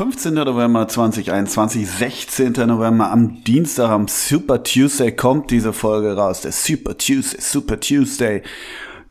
[0.00, 0.32] 15.
[0.32, 2.52] November 2021, 16.
[2.66, 6.40] November am Dienstag, am Super Tuesday kommt diese Folge raus.
[6.40, 8.40] Der Super Tuesday, Super Tuesday.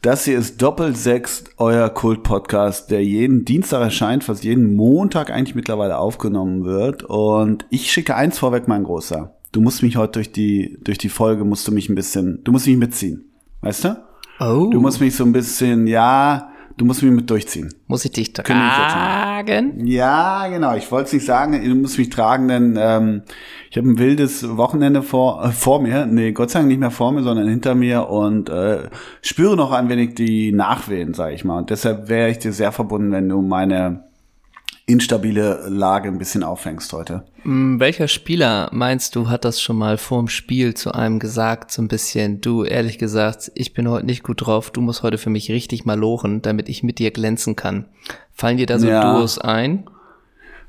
[0.01, 5.54] Das hier ist Doppel Sechs, euer Kult-Podcast, der jeden Dienstag erscheint, fast jeden Montag eigentlich
[5.54, 7.03] mittlerweile aufgenommen wird.
[7.03, 9.36] Und ich schicke eins vorweg, mein Großer.
[9.51, 12.51] Du musst mich heute durch die, durch die Folge, musst du mich ein bisschen, du
[12.51, 13.25] musst mich mitziehen.
[13.61, 14.03] Weißt du?
[14.39, 14.69] Oh.
[14.71, 17.74] Du musst mich so ein bisschen, ja, du musst mich mit durchziehen.
[17.88, 19.86] Muss ich dich tragen?
[19.86, 20.75] Ja, genau.
[20.75, 23.21] Ich wollte es nicht sagen, du musst mich tragen, denn ähm,
[23.70, 26.06] ich habe ein wildes Wochenende vor, äh, vor mir.
[26.06, 28.89] Nee, Gott sei Dank nicht mehr vor mir, sondern hinter mir und äh,
[29.21, 31.57] spüre noch ein wenig die Nachwehen, sag ich mal.
[31.57, 34.08] Und deshalb wäre ich dir sehr verbunden, wenn du meine
[34.89, 37.23] instabile Lage ein bisschen auffängst heute.
[37.44, 41.81] Hm, Welcher Spieler meinst du, hat das schon mal vorm Spiel zu einem gesagt, so
[41.81, 45.30] ein bisschen, du, ehrlich gesagt, ich bin heute nicht gut drauf, du musst heute für
[45.30, 47.86] mich richtig mal lochen, damit ich mit dir glänzen kann.
[48.34, 49.16] Fallen dir da so Ja.
[49.16, 49.90] Duos ein?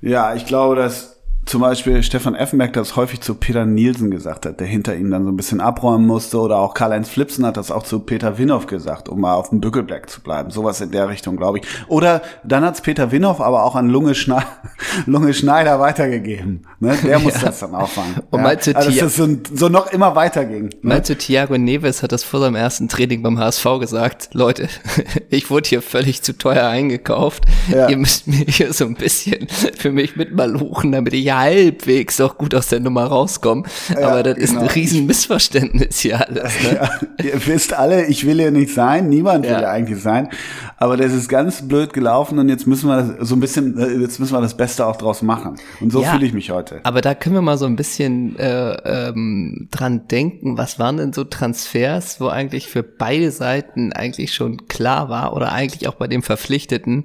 [0.02, 1.19] Ja, ich glaube, dass
[1.50, 5.24] zum Beispiel Stefan Effenberg das häufig zu Peter Nielsen gesagt hat, der hinter ihm dann
[5.24, 6.38] so ein bisschen abräumen musste.
[6.38, 9.60] Oder auch Karl-Heinz Flipsen hat das auch zu Peter Winhoff gesagt, um mal auf dem
[9.60, 10.52] Bückelblack zu bleiben.
[10.52, 11.64] Sowas in der Richtung, glaube ich.
[11.88, 14.44] Oder dann hat's Peter Winhoff aber auch an Lunge, Schne
[15.06, 16.68] Lunge Schneider weitergegeben.
[16.78, 16.96] Ne?
[17.02, 17.46] Der muss Ja.
[17.46, 18.14] das dann auffangen.
[18.30, 20.66] Und meinst du, also, dass das so, so noch immer weiterging.
[20.66, 20.70] Ne?
[20.82, 24.28] Meinst du, Thiago Neves hat das vor seinem ersten Training beim HSV gesagt?
[24.34, 24.68] Leute,
[25.30, 27.44] ich wurde hier völlig zu teuer eingekauft.
[27.68, 27.88] Ja.
[27.88, 32.54] Ihr müsst mir hier so ein bisschen für mich mitmaluchen, damit ich halbwegs auch gut
[32.54, 33.64] aus der Nummer rauskomme.
[33.96, 34.72] Aber das ist ein genau.
[34.72, 36.52] riesen Missverständnis hier alles.
[36.62, 36.70] Ne?
[36.80, 36.90] Ja,
[37.24, 39.58] ihr wisst alle, ich will hier nicht sein, niemand will Ja.
[39.58, 40.28] hier eigentlich sein,
[40.76, 43.88] aber das ist ganz blöd gelaufen und jetzt müssen wir das so ein bisschen, äh,
[44.00, 45.56] jetzt müssen wir das Beste auch draus machen.
[45.80, 46.12] Und so Ja.
[46.12, 46.80] fühle ich mich heute.
[46.84, 51.12] Aber da können wir mal so ein bisschen äh, ähm, dran denken, was waren denn
[51.12, 56.06] so Transfers, wo eigentlich für beide Seiten eigentlich schon klar war oder eigentlich auch bei
[56.06, 57.04] dem Verpflichteten,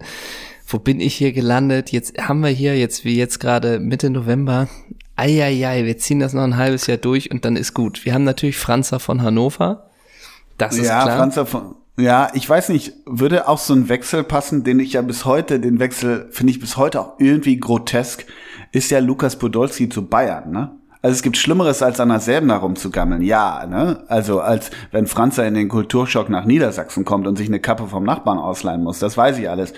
[0.68, 1.92] wo bin ich hier gelandet?
[1.92, 4.68] Jetzt haben wir hier jetzt wie jetzt gerade Mitte November.
[5.16, 8.04] Eieiei, wir ziehen das noch ein halbes Jahr durch und dann ist gut.
[8.04, 9.90] Wir haben natürlich Franzer von Hannover.
[10.58, 11.18] Das ist ja, klar.
[11.18, 11.76] Franz davon.
[11.98, 15.62] Ja, ich weiß nicht, würde auch so ein Wechsel passen, den ich ja bis heute,
[15.62, 18.26] den Wechsel finde ich bis heute auch irgendwie grotesk,
[18.74, 20.72] ist ja Lukas Podolski zu Bayern, ne?
[21.06, 23.22] Also es gibt Schlimmeres, als an der Selbener rumzugammeln.
[23.22, 24.00] Ja, ne?
[24.08, 28.04] Also als wenn Franzer in den Kulturschock nach Niedersachsen kommt und sich eine Kappe vom
[28.04, 28.98] Nachbarn ausleihen muss.
[28.98, 29.74] Das weiß ich alles.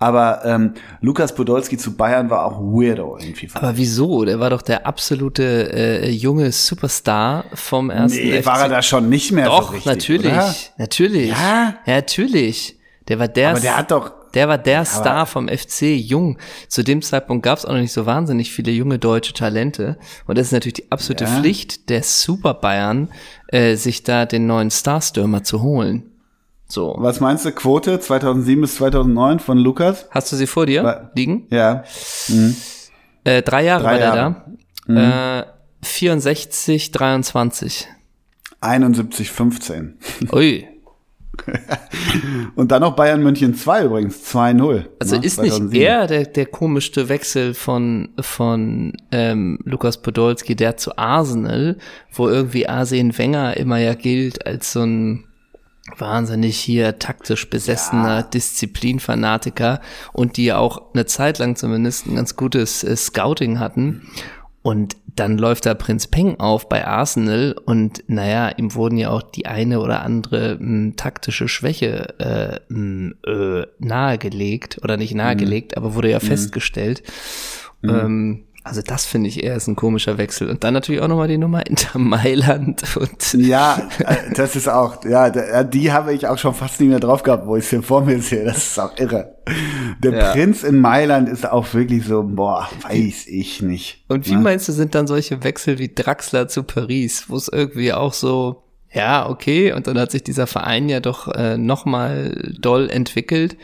[0.00, 3.48] Aber ähm, Lukas Podolski zu Bayern war auch weirdo irgendwie.
[3.54, 4.24] Aber wieso?
[4.24, 8.46] Der war doch der absolute äh, junge Superstar vom ersten nee, FC.
[8.46, 10.54] war er da schon nicht mehr Doch, so richtig, natürlich, Oder?
[10.78, 11.28] natürlich.
[11.28, 11.74] Ja?
[11.86, 12.80] ja, natürlich.
[13.06, 16.38] Der war der, Aber der hat doch der war der Star vom FC, jung.
[16.68, 19.96] Zu dem Zeitpunkt gab es auch noch nicht so wahnsinnig viele junge deutsche Talente.
[20.26, 21.30] Und das ist natürlich die absolute Ja.
[21.40, 23.08] Pflicht der Super Bayern,
[23.48, 26.10] äh, sich da den neuen Starstürmer zu holen.
[26.66, 26.96] So.
[26.98, 30.06] Was meinst du, Quote 2007 bis 2009 von Lukas?
[30.10, 31.46] Hast du sie vor dir Wa- liegen?
[31.50, 31.84] Ja.
[33.24, 34.30] Äh, drei Jahre Drei war der Jahre.
[34.86, 34.94] Mhm.
[34.96, 35.40] da.
[35.40, 35.46] Äh,
[35.82, 37.86] 64, 23.
[38.60, 39.98] 71, 15.
[40.32, 40.66] Ui.
[42.54, 44.84] Und dann noch Bayern München 2 übrigens, 2-0.
[44.98, 45.82] Also ne, ist nicht 2007.
[45.82, 51.78] er der, der komischste Wechsel von, von ähm, Lukas Podolski, der zu Arsenal,
[52.12, 55.24] wo irgendwie Arsene Wenger immer ja gilt als so ein
[55.98, 59.80] wahnsinnig hier taktisch besessener Disziplinfanatiker
[60.12, 64.08] und die ja auch eine Zeit lang zumindest ein ganz gutes äh, Scouting hatten.
[64.66, 69.20] Und dann läuft da Prinz Peng auf bei Arsenal und naja, ihm wurden ja auch
[69.20, 75.94] die eine oder andere m, taktische Schwäche äh, m, äh, nahegelegt oder nicht nahegelegt, aber
[75.94, 77.02] wurde ja festgestellt.
[77.82, 80.48] Ähm, also das finde ich eher ist ein komischer Wechsel.
[80.48, 85.04] Und dann natürlich auch nochmal die Nummer Inter Mailand und Ja, äh, das ist auch,
[85.04, 85.28] ja,
[85.64, 88.02] die habe ich auch schon fast nicht mehr drauf gehabt, wo ich es hier vor
[88.04, 88.44] mir sehe.
[88.44, 89.36] Das ist auch irre.
[90.02, 90.32] Der Ja.
[90.32, 94.04] Prinz in Mailand ist auch wirklich so, boah, weiß ich nicht.
[94.08, 94.40] Und wie Ne?
[94.40, 98.62] meinst du, sind dann solche Wechsel wie Draxler zu Paris, wo es irgendwie auch so,
[98.90, 103.58] ja, okay, und dann hat sich dieser Verein ja doch äh, nochmal doll entwickelt.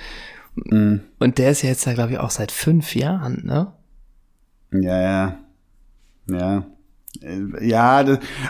[0.57, 1.01] Mhm.
[1.19, 3.73] Und der ist ja jetzt da, glaube ich, auch seit fünf Jahren, ne?
[4.73, 5.35] Ja, ja.
[6.29, 6.65] Ja.
[7.23, 8.05] Äh, Ja,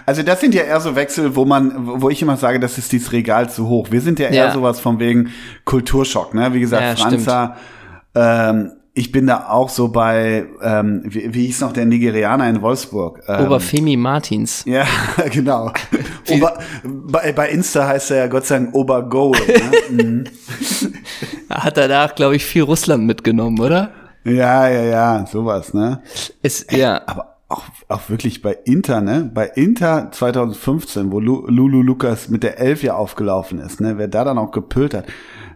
[0.07, 1.73] also das sind ja eher so Wechsel, wo man,
[2.03, 3.89] wo ich immer sage, das ist dieses Regal zu hoch.
[3.91, 4.53] Wir sind ja eher Ja.
[4.53, 5.31] sowas von wegen
[5.65, 6.53] Kulturschock, ne?
[6.53, 7.57] Wie gesagt, Ja, Franzer,
[8.15, 12.61] ähm, ich bin da auch so bei, ähm, wie, wie hieß noch der Nigerianer in
[12.61, 13.23] Wolfsburg?
[13.29, 14.65] Ähm, Oberfemi Martins.
[14.67, 14.85] ja,
[15.33, 15.73] genau.
[16.31, 19.41] Ober, bei, bei Insta heißt er ja Gott sei Dank Obergoal.
[19.49, 19.71] Ne?
[20.05, 20.25] Mhm.
[21.49, 23.91] Hat danach, glaube ich, viel Russland mitgenommen, oder?
[24.25, 26.03] Ja, ja, ja, sowas, ne?
[26.43, 27.03] Ist, ja.
[27.07, 29.31] Aber auch, auch wirklich bei Inter, ne?
[29.33, 33.99] Bei Inter 2015, wo Lu, Lulu Lukas mit der Elf ja aufgelaufen ist, ne?
[33.99, 35.07] Wer da dann auch gepölt hat.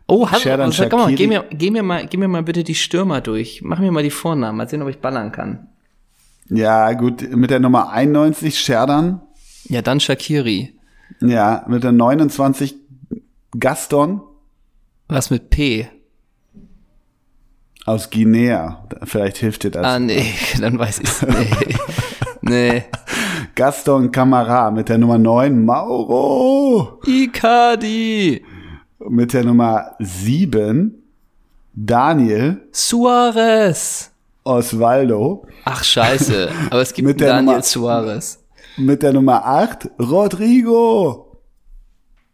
[0.07, 2.75] Oh, hallo, Sherdan sag mal, geh mir, geh, mir mal, geh mir mal bitte die
[2.75, 3.63] Stürmer durch.
[3.63, 5.69] Mach mir mal die Vornamen, mal sehen, ob ich ballern kann.
[6.51, 9.23] Ja, gut, mit der Nummer 91 Sherdan.
[9.65, 10.75] Ja, dann Shakiri.
[11.21, 12.75] Ja, mit der 29
[13.59, 14.21] Gaston
[15.09, 15.89] Was mit P?
[17.85, 18.85] Aus Guinea.
[19.05, 19.85] Vielleicht hilft dir das.
[19.85, 20.25] Ah, nee,
[20.61, 21.23] dann weiß ich's.
[21.23, 21.77] Nee.
[22.43, 22.85] nee.
[23.55, 27.01] Gaston Camara mit der Nummer 9 Mauro.
[27.07, 28.45] Icardi.
[29.09, 31.03] Mit der Nummer 7
[31.75, 34.11] Daniel Suarez.
[34.45, 35.47] Osvaldo.
[35.65, 36.49] Ach, scheiße.
[36.71, 38.41] Aber es gibt Daniel Nummer- Suarez.
[38.77, 41.39] Mit der Nummer 8 Rodrigo.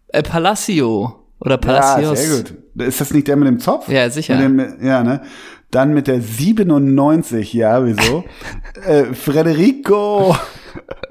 [0.09, 1.20] Äh, Palacio.
[1.41, 2.19] Oder Ja, Palacios.
[2.19, 2.55] sehr gut.
[2.87, 3.89] Ist das nicht der mit dem Zopf?
[3.89, 4.37] Ja, sicher.
[4.37, 5.23] Dem, ja, ne?
[5.71, 8.25] Dann mit der 97, ja, wieso?
[8.87, 10.37] äh, Federico.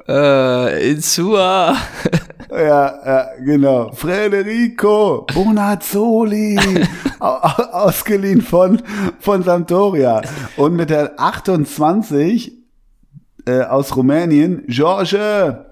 [0.08, 1.76] Äh, Insua.
[2.52, 2.58] Ja,
[3.06, 3.92] ja, genau.
[3.92, 6.58] Federico Bonazzoli.
[7.20, 8.82] au- au- ausgeliehen von,
[9.20, 10.22] von Sampdoria.
[10.58, 12.54] Und mit der 28
[13.46, 15.64] äh, aus Rumänien, George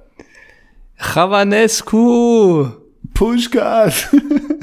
[0.98, 2.68] Chavanescu.
[3.18, 4.16] Puschkas.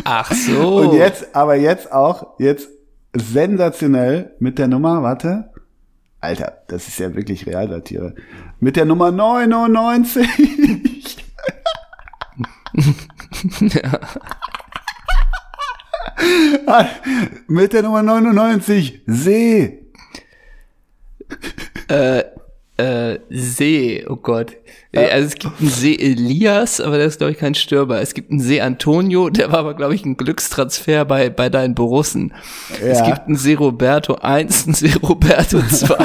[0.04, 0.76] Ach so.
[0.76, 2.68] Und jetzt, aber jetzt auch, jetzt
[3.12, 5.50] sensationell mit der Nummer, warte.
[6.20, 8.14] Alter, das ist ja wirklich Realsatire.
[8.60, 10.24] Mit der Nummer 99.
[17.48, 19.02] mit der Nummer 99.
[19.06, 19.84] See.
[21.88, 22.22] äh,
[23.30, 24.56] See, oh Gott.
[24.90, 28.00] Äh, Also es gibt einen See Elias, aber der ist, glaube ich, kein Stürmer.
[28.00, 31.74] Es gibt einen See Antonio, der war aber, glaube ich, ein Glückstransfer bei, bei deinen
[31.76, 32.32] Borussen.
[32.82, 33.06] Es Ja.
[33.06, 35.96] gibt einen See Roberto 1, einen See Roberto 2.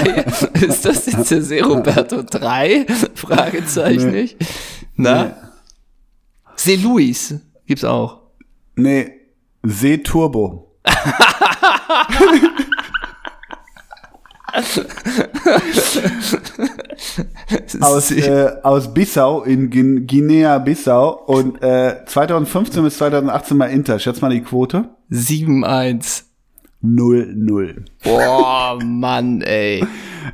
[0.62, 2.86] ist das jetzt der See Roberto 3?
[3.16, 4.22] Fragezeichen Nee.
[4.22, 4.38] nicht.
[4.96, 5.36] Na?
[6.56, 7.34] See Luis
[7.66, 8.20] gibt's auch.
[8.76, 9.12] Nee,
[9.64, 10.76] See Turbo.
[17.82, 24.00] aus, äh, aus Bissau in Guin- Guinea-Bissau und äh, 2015 bis 2018 mal Inter.
[24.00, 24.90] Schätz mal die Quote.
[25.12, 26.24] 7-1.
[26.82, 27.76] 0-0.
[28.06, 29.84] Boah, Mann, ey.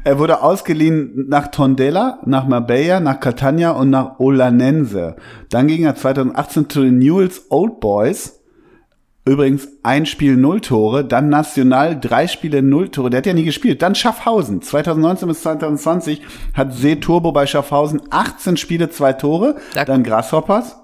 [0.04, 5.16] Er wurde ausgeliehen nach Tondela, nach Marbella, nach Catania und nach Olanense.
[5.50, 8.44] Dann ging er 2018 zu den Newell's Old Boys.
[9.27, 13.10] Übrigens ein Spiel null Tore, dann National drei Spiele null Tore.
[13.10, 13.81] Der hat ja nie gespielt.
[13.81, 14.62] Dann Schaffhausen.
[14.62, 16.22] 2019 bis 2020
[16.54, 19.56] hat See Turbo bei Schaffhausen 18 Spiele, zwei Tore.
[19.74, 20.75] Da- dann Grasshoppers.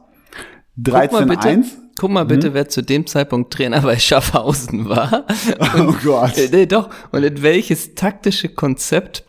[0.84, 1.66] Guck mal bitte, 13-1.
[2.00, 5.26] guck mal bitte, wer zu dem Zeitpunkt Trainer bei Schaffhausen war.
[5.78, 6.38] Oh Gott.
[6.38, 6.90] Äh, nee, doch.
[7.12, 9.24] Und in welches taktische Konzept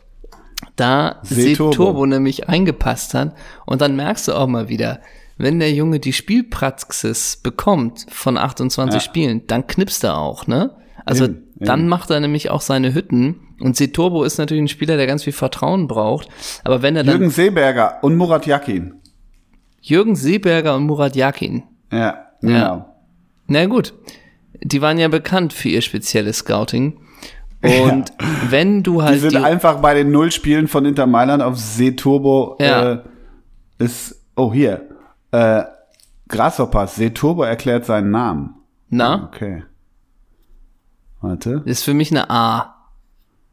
[0.75, 1.71] da Seeturbo.
[1.71, 3.35] Seeturbo nämlich eingepasst hat.
[3.67, 5.01] Und dann merkst du auch mal wieder,
[5.37, 8.99] wenn der Junge die Spielpraxis bekommt von 28 Ja.
[8.99, 10.75] Spielen, dann knipst er auch, ne?
[11.05, 11.89] Also Eben, dann eben.
[11.89, 13.39] macht er nämlich auch seine Hütten.
[13.59, 16.27] Und Seeturbo ist natürlich ein Spieler, der ganz viel Vertrauen braucht.
[16.63, 18.93] Aber wenn er dann Jürgen Seeberger und Murat Yakin.
[19.81, 22.85] Jürgen Seeberger und Murat Yakin, Ja, genau.
[23.47, 23.93] Na gut,
[24.61, 26.99] die waren ja bekannt für ihr spezielles Scouting.
[27.61, 28.13] Und
[28.49, 32.57] wenn du Die halt sind die, einfach bei den Nullspielen von Inter Mailand auf Seeturbo
[32.61, 32.91] Ja.
[32.93, 32.97] äh,
[33.79, 34.87] ist, oh hier,
[35.33, 35.63] äh,
[36.29, 38.55] Grasshoppers, Seeturbo erklärt seinen Namen.
[38.89, 39.63] na, Okay.
[41.21, 41.61] Warte.
[41.65, 42.69] ist für mich eine A.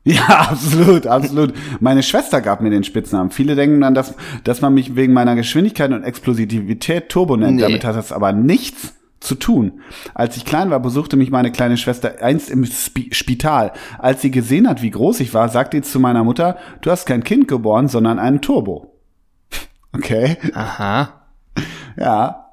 [0.03, 1.53] Ja, absolut, absolut.
[1.79, 3.31] Meine Schwester gab mir den Spitznamen.
[3.31, 7.57] Viele denken dann, dass, dass man mich wegen meiner Geschwindigkeit und Explosivität Turbo nennt.
[7.57, 7.63] Nee.
[7.63, 9.83] Damit hat das aber nichts zu tun.
[10.15, 13.73] Als ich klein war, besuchte mich meine kleine Schwester einst im Spi Spital.
[13.99, 17.05] Als sie gesehen hat, wie groß ich war, sagte sie zu meiner Mutter, du hast
[17.05, 18.97] kein Kind geboren, sondern einen Turbo.
[19.93, 21.20] Okay, Aha.
[22.01, 22.47] Ja.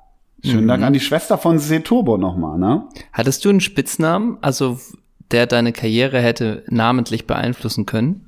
[0.44, 0.68] Schönen Mhm.
[0.68, 2.84] Dank an die Schwester von See Turbo nochmal, ne?
[3.12, 4.78] Hattest du einen Spitznamen, also
[5.32, 8.27] der deine Karriere hätte namentlich beeinflussen können?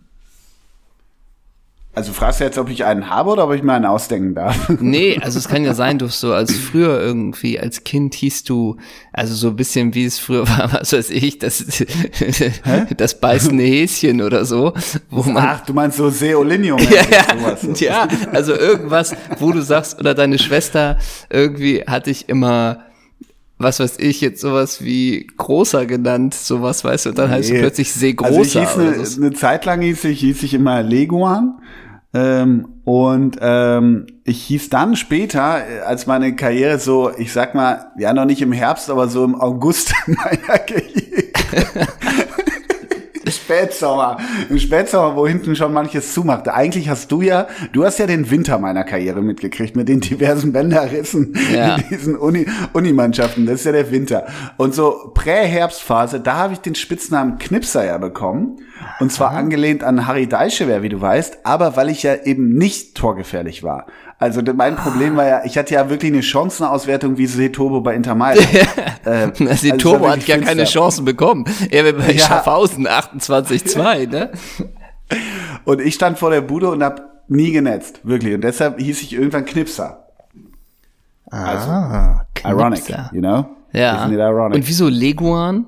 [1.95, 4.69] Also fragst du jetzt, ob ich einen habe oder ob ich mir einen ausdenken darf?
[4.79, 8.77] Nee, also es kann ja sein, du so als früher irgendwie, als Kind hieß du,
[9.11, 11.83] also so ein bisschen wie es früher war, was weiß ich, das,
[12.95, 14.73] das beißende Häschen oder so,
[15.09, 16.79] wo man Ach, du meinst so Seolinium.
[16.89, 17.79] ja, sowas.
[17.81, 20.97] ja, ja, also irgendwas, wo du sagst, oder deine Schwester
[21.29, 22.85] irgendwie hatte ich immer,
[23.59, 27.53] was weiß ich, jetzt sowas wie großer genannt, sowas, weißt du, und dann heißt du
[27.53, 27.59] Nee.
[27.59, 29.21] plötzlich sehr Also ich hieß eine, so.
[29.21, 31.59] eine Zeit lang hieß ich, hieß ich immer Leguan.
[32.11, 37.91] Ähm, und ähm, ich hieß dann später, äh, als meine Karriere so, ich sag mal,
[37.99, 41.23] ja noch nicht im Herbst, aber so im August meiner Karriere.
[43.31, 44.17] Spätsommer.
[44.49, 46.53] Im Spätsommer, wo hinten schon manches zumachte.
[46.53, 50.51] Eigentlich hast du ja, du hast ja den Winter meiner Karriere mitgekriegt mit den diversen
[50.53, 51.75] Bänderrissen Ja.
[51.75, 53.45] in diesen Uni, Unimannschaften.
[53.45, 54.25] Das ist ja der Winter.
[54.57, 58.57] Und so Prä-Herbstphase, da habe ich den Spitznamen Knipser ja bekommen.
[58.99, 62.95] Und zwar angelehnt an Harry Deichewer, wie du weißt, aber weil ich ja eben nicht
[62.95, 63.85] torgefährlich war.
[64.17, 68.15] Also mein Problem war ja, ich hatte ja wirklich eine Chancenauswertung wie Setobo bei Inter
[68.15, 68.47] Mailand.
[69.05, 70.65] äh, Na, also hat ja keine.
[70.65, 71.45] Chancen bekommen.
[71.71, 72.19] Er war bei Ja.
[72.19, 74.31] Schaffhausen 28-2, ne?
[75.65, 78.35] Und ich stand vor der Bude und hab nie genetzt, wirklich.
[78.35, 80.05] Und deshalb hieß ich irgendwann Knipser.
[81.31, 83.09] Also, Ah, ironic, Knipser.
[83.13, 83.45] you know?
[83.71, 84.07] Ja.
[84.07, 84.55] Ironic?
[84.57, 85.65] Und wieso Leguan?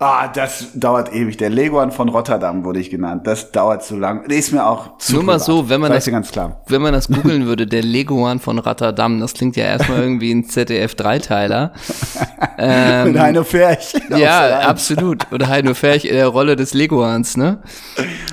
[0.00, 1.36] Ah, das dauert ewig.
[1.36, 3.26] Der Leguan von Rotterdam wurde ich genannt.
[3.26, 4.26] Das dauert zu lang.
[4.28, 5.46] Der ist mir auch zu Nur mal privat.
[5.46, 6.62] so, wenn man das- dir ganz klar.
[6.66, 10.44] Wenn man das googeln würde, der Leguan von Rotterdam, das klingt ja erstmal irgendwie ein
[10.44, 11.72] ZDF-Dreiteiler.
[13.04, 13.94] Mit Heino Ferch.
[14.10, 15.30] Ähm, Ja, absolut.
[15.32, 17.62] Oder Heino Ferch in der Rolle des Leguans, ne?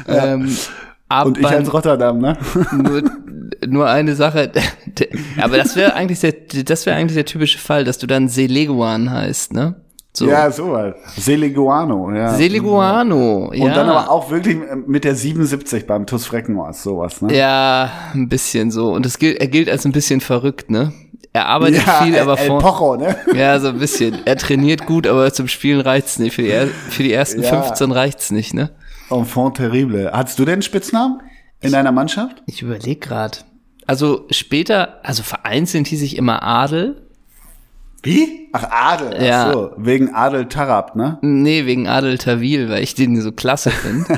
[0.07, 0.55] Ähm,
[1.09, 2.37] aber Und ich als Rotterdam, ne?
[2.73, 3.03] nur,
[3.67, 4.51] nur eine Sache.
[5.41, 6.33] Aber das wäre eigentlich der,
[6.65, 9.75] das wäre eigentlich der typische Fall, dass du dann Seleguan heißt, ne?
[10.17, 10.27] So.
[10.27, 10.95] Ja, sowas.
[11.15, 12.33] Seleguano, ja.
[12.33, 13.65] Seleguano, ja.
[13.65, 14.57] Und dann aber auch wirklich
[14.87, 17.37] mit der 77 beim TuS Freckenhaus, sowas, ne?
[17.37, 18.93] Ja, ein bisschen so.
[18.93, 20.91] Und es gilt, er gilt als ein bisschen verrückt, ne?
[21.33, 22.59] Er arbeitet viel, El, aber El vor.
[22.59, 23.15] Pocho, ne?
[23.35, 24.17] Ja, so ein bisschen.
[24.25, 26.33] Er trainiert gut, aber zum Spielen reicht's nicht.
[26.33, 26.51] Für die,
[26.89, 27.61] für die ersten Ja.
[27.61, 28.71] 15 reicht's nicht, ne?
[29.11, 30.09] Enfant terrible.
[30.11, 31.21] Hattest du denn einen Spitznamen
[31.61, 32.41] in deiner Mannschaft?
[32.47, 33.37] Ich überlege gerade.
[33.85, 37.06] Also später, also vereinzelt hieß ich immer Adel.
[38.07, 38.47] Wie?
[38.53, 39.21] Ach, Adel.
[39.21, 39.47] Ja.
[39.49, 41.17] Ach so, wegen Adel Tarab, ne?
[41.21, 44.17] Nee, wegen Adel Tawil, weil ich den so klasse finde.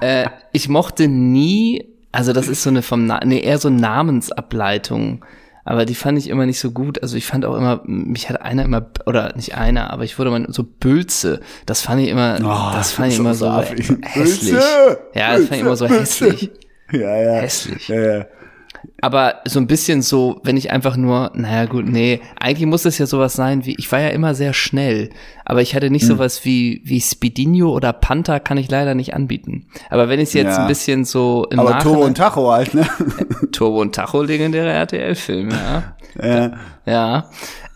[0.00, 5.24] äh, ich mochte nie, also das ist so eine vom, Na nee, eher so Namensableitung.
[5.64, 7.02] Aber die fand ich immer nicht so gut.
[7.02, 10.30] Also ich fand auch immer, mich hat einer immer, oder nicht einer, aber ich wurde
[10.30, 11.40] mal so Bülze.
[11.66, 13.90] Das fand ich immer, Oh, das fand ich so immer so affig.
[14.02, 14.52] hässlich.
[14.52, 16.50] Bülze, Ja, das fand ich immer so Bülze, hässlich.
[16.92, 17.32] Ja, ja.
[17.40, 17.88] Hässlich.
[17.88, 18.24] Ja, ja.
[19.02, 22.98] Aber so ein bisschen so, wenn ich einfach nur, naja gut, nee, eigentlich muss es
[22.98, 25.10] ja sowas sein wie, ich war ja immer sehr schnell,
[25.44, 29.66] aber ich hatte nicht sowas wie, wie Spidinho oder Panther kann ich leider nicht anbieten.
[29.90, 30.62] Aber wenn ich es jetzt Ja.
[30.62, 32.86] ein bisschen so im Aber Nachhinein, Turbo und Tacho halt, ne?
[33.52, 35.82] Turbo und Tacho, legendäre RTL-Film, ja.
[36.22, 36.52] ja.
[36.86, 37.30] Ja.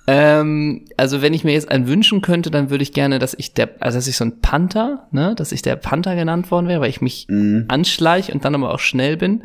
[0.07, 3.55] Ähm, also wenn ich mir jetzt einen wünschen könnte, dann würde ich gerne, dass ich
[3.55, 6.81] der, also dass ich so ein Panther, ne, dass ich der Panther genannt worden wäre,
[6.83, 7.65] weil ich mich Mhm.
[7.69, 9.45] anschleich und dann aber auch schnell bin.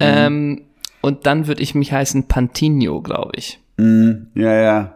[0.00, 0.62] Ähm,
[1.08, 3.58] und dann würde ich mich heißen Pantinho, glaube ich.
[3.78, 4.94] Ja, ja.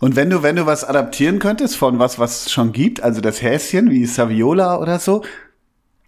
[0.00, 3.20] Und wenn du, wenn du was adaptieren könntest von was, was es schon gibt, also
[3.20, 5.24] das Häschen wie Saviola oder so,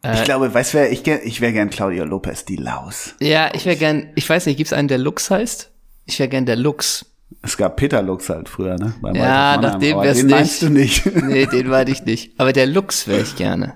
[0.02, 0.14] Äh.
[0.14, 3.14] ich glaube, weißt du, wer ich ich wäre gern Claudio Lopez, die Laus.
[3.20, 5.70] Ja, ich wäre gern, ich weiß nicht, gibt's einen, der Lux heißt?
[6.06, 7.06] Ich wäre gern der Lux.
[7.42, 8.94] Es gab Peter Lux halt früher, ne?
[9.00, 10.34] Bei Ja, nach dem wär's den nicht.
[10.34, 11.06] meinst du nicht.
[11.25, 12.32] Nee, den meine ich nicht.
[12.38, 13.75] Aber der Lux wäre ich gerne.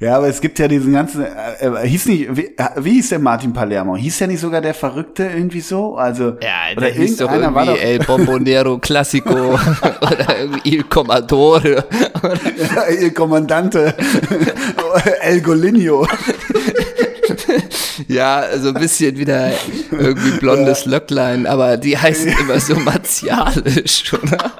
[0.00, 3.18] Ja, aber es gibt ja diesen ganzen, äh, äh, hieß nicht, wie, wie hieß der
[3.18, 3.96] Martin Palermo?
[3.96, 5.96] Hieß der nicht sogar der Verrückte irgendwie so?
[5.96, 9.30] Also, Ja, oder der hieß doch irgendeiner war irgendwie doch, El Bombonero Classico
[10.00, 11.84] oder irgendwie Il Commodore.
[12.98, 13.94] Il Kommandante,
[15.20, 16.06] El Golinho.
[18.08, 19.50] Ja, so ein bisschen wieder
[19.90, 24.52] irgendwie blondes Löcklein, aber die heißen immer so martialisch, oder?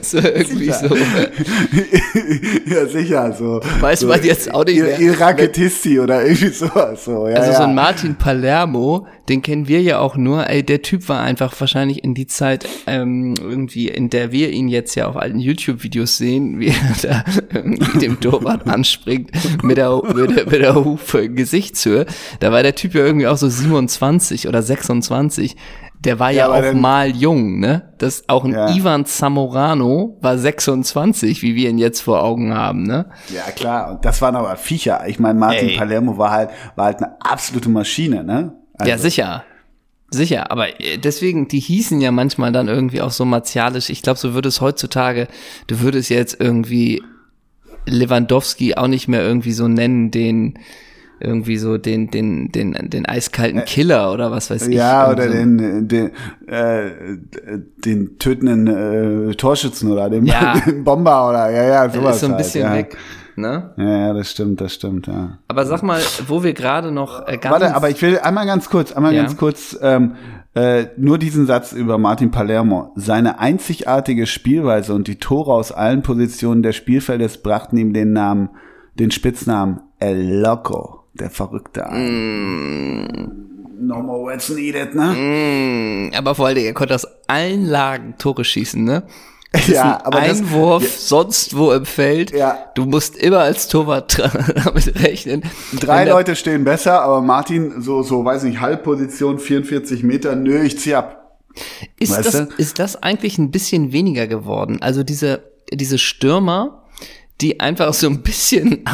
[0.00, 0.96] So irgendwie so.
[2.74, 3.60] ja, sicher, so.
[3.80, 4.98] Weiß so, man jetzt auch nicht mehr.
[4.98, 7.36] Il Raketisti oder irgendwie sowas, so, ja.
[7.36, 7.56] Also ja.
[7.58, 10.48] so ein Martin Palermo, den kennen wir ja auch nur.
[10.48, 14.68] Ey, der Typ war einfach wahrscheinlich in die Zeit ähm, irgendwie, in der wir ihn
[14.68, 19.30] jetzt ja auf alten YouTube-Videos sehen, wie er da irgendwie dem Torwart anspringt
[19.62, 22.06] mit der, mit der, mit der Hufe Gesichtshöhe.
[22.40, 25.56] Da war der Typ ja irgendwie auch so 27 oder 26.
[26.00, 27.92] Der war ja, Ja, auch dann- mal jung, ne?
[27.98, 28.68] Das auch ein Ja.
[28.74, 33.06] Ivan Zamorano war 26, wie wir ihn jetzt vor Augen haben, ne?
[33.34, 33.92] Ja, klar.
[33.92, 35.08] Und das waren aber Viecher.
[35.08, 35.76] Ich meine, Martin Ey.
[35.78, 38.52] Palermo war halt, war halt eine absolute Maschine, ne?
[38.78, 39.44] Also, Ja, sicher.
[40.10, 43.90] Sicher, aber äh, deswegen, die hießen ja manchmal dann irgendwie auch so martialisch.
[43.90, 45.26] Ich glaube, so würde es heutzutage,
[45.66, 47.02] du würdest jetzt irgendwie
[47.86, 50.58] Lewandowski auch nicht mehr irgendwie so nennen, den
[51.20, 54.74] irgendwie so den, den, den, den eiskalten Killer oder was weiß ich.
[54.76, 55.32] Ja, oder so.
[55.32, 56.10] den, den,
[56.46, 56.90] äh,
[57.84, 58.66] den tötenden
[59.30, 60.60] äh, Torschützen oder den, Ja.
[60.66, 62.16] den Bomber oder ja, ja, sowas.
[62.16, 62.74] ist so ein halt, bisschen ja.
[62.74, 62.96] weg.
[63.38, 63.74] Ne?
[63.76, 65.38] Ja, ja, das stimmt, das stimmt, ja.
[65.48, 68.70] Aber sag mal, wo wir gerade noch äh, ganz Warte, aber ich will einmal ganz
[68.70, 69.22] kurz, einmal Ja.
[69.22, 70.14] ganz kurz, ähm,
[70.54, 72.92] äh, nur diesen Satz über Martin Palermo.
[72.96, 78.48] Seine einzigartige Spielweise und die Tore aus allen Positionen des Spielfeldes brachten ihm den Namen,
[78.98, 83.42] den Spitznamen El Loco, der Verrückte ein.
[83.78, 85.12] No more words needed, ne?
[85.12, 89.02] Mm, aber vor allem, er konnte aus allen Lagen Tore schießen, ne?
[89.52, 91.00] Das ja, aber Einwurf das, ja.
[91.08, 92.32] sonst wo im Feld.
[92.32, 92.70] Ja.
[92.74, 94.18] Du musst immer als Torwart
[94.64, 95.42] damit rechnen.
[95.78, 100.78] Drei Leute stehen besser, aber Martin, so, so, weiß nicht, Halbposition, 44 Meter, nö, ich
[100.78, 101.38] zieh ab.
[101.98, 104.78] Ist weißt das, ist das eigentlich ein bisschen weniger geworden?
[104.82, 105.42] Also diese,
[105.72, 106.85] diese Stürmer,
[107.40, 108.84] die einfach so ein bisschen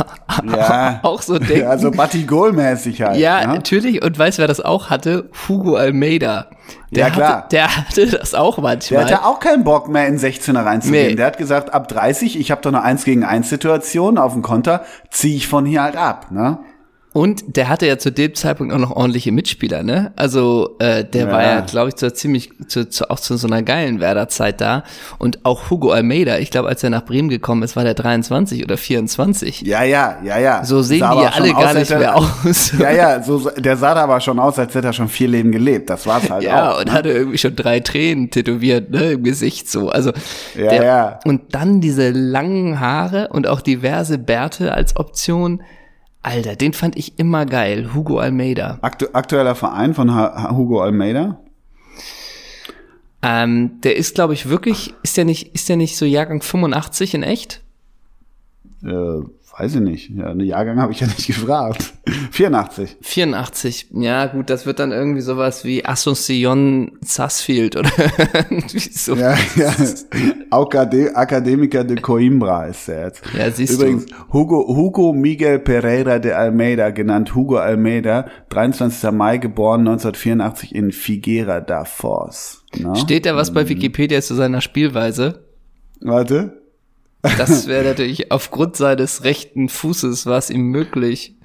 [0.45, 1.67] ja, auch so denken.
[1.67, 3.19] Also Batigol-mäßig halt.
[3.19, 3.55] Ja, ne?
[3.55, 4.03] natürlich.
[4.03, 5.31] Und weißt wer das auch hatte?
[5.49, 6.49] Hugo Almeida.
[6.91, 7.37] Der ja, klar.
[7.37, 9.05] Hatte, der hatte das auch manchmal.
[9.05, 11.09] Der hatte auch keinen Bock mehr in 16er reinzugehen.
[11.11, 11.15] Nee.
[11.15, 14.43] Der hat gesagt, ab 30, ich habe doch eine 1 gegen 1 Situation auf dem
[14.43, 16.31] Konter, ziehe ich von hier halt ab.
[16.31, 16.59] Ne?
[17.13, 20.13] Und der hatte ja zu dem Zeitpunkt auch noch ordentliche Mitspieler, ne?
[20.17, 21.33] Also äh, der ja.
[21.33, 24.85] war ja, glaube ich, zu ziemlich zu, zu, auch zu so einer geilen Werder-Zeit da.
[25.19, 28.65] Und auch Hugo Almeida, ich glaube, als er nach Bremen gekommen ist, war der 23
[28.65, 29.61] oder 24.
[29.63, 30.65] Ja, ja, ja, ja.
[30.65, 32.73] So sehen die ja alle gar nicht mehr aus.
[32.79, 35.53] Ja, ja, so, der sah da aber schon aus, als hätte er schon vier Leben
[35.53, 35.91] gelebt.
[35.91, 36.73] Das war's halt ja, auch.
[36.75, 36.93] Ja, und ne?
[36.93, 39.91] hatte irgendwie schon drei Tränen tätowiert, ne, im Gesicht so.
[39.91, 40.13] Also
[40.57, 41.21] ja, der, ja.
[41.27, 45.63] Und dann diese langen Haare und auch diverse Bärte als Option
[46.23, 47.95] Alter, den fand ich immer geil.
[47.95, 48.79] Hugo Almeida.
[48.81, 51.41] Aktu aktueller Verein von ha Hugo Almeida?
[53.23, 57.15] Ähm, der ist, glaube ich, wirklich, ist der nicht, ist der nicht so Jahrgang 85
[57.15, 57.61] in echt?
[58.85, 59.21] Äh,
[59.59, 60.11] Weiß ich nicht.
[60.11, 61.93] Ja, eine Jahrgang habe ich ja nicht gefragt.
[62.31, 62.97] 84.
[63.03, 63.89] 84.
[63.93, 67.91] Ja, gut, das wird dann irgendwie sowas wie Asunción Sassfield oder
[68.67, 69.15] so.
[69.15, 69.75] Ja, ja.
[70.51, 73.23] Akade Akademiker de Coimbra ist er jetzt.
[73.37, 74.15] Ja, siehst Übrigens, du.
[74.33, 79.11] Hugo, Hugo Miguel Pereira de Almeida, genannt Hugo Almeida, 23.
[79.13, 82.65] Mai geboren, 1984 in Figuera da Foz.
[82.79, 82.95] No?
[82.95, 85.45] Steht da was bei Wikipedia zu seiner Spielweise?
[86.01, 86.62] Warte.
[87.23, 91.37] Das wäre natürlich aufgrund seines rechten Fußes war es ihm möglich.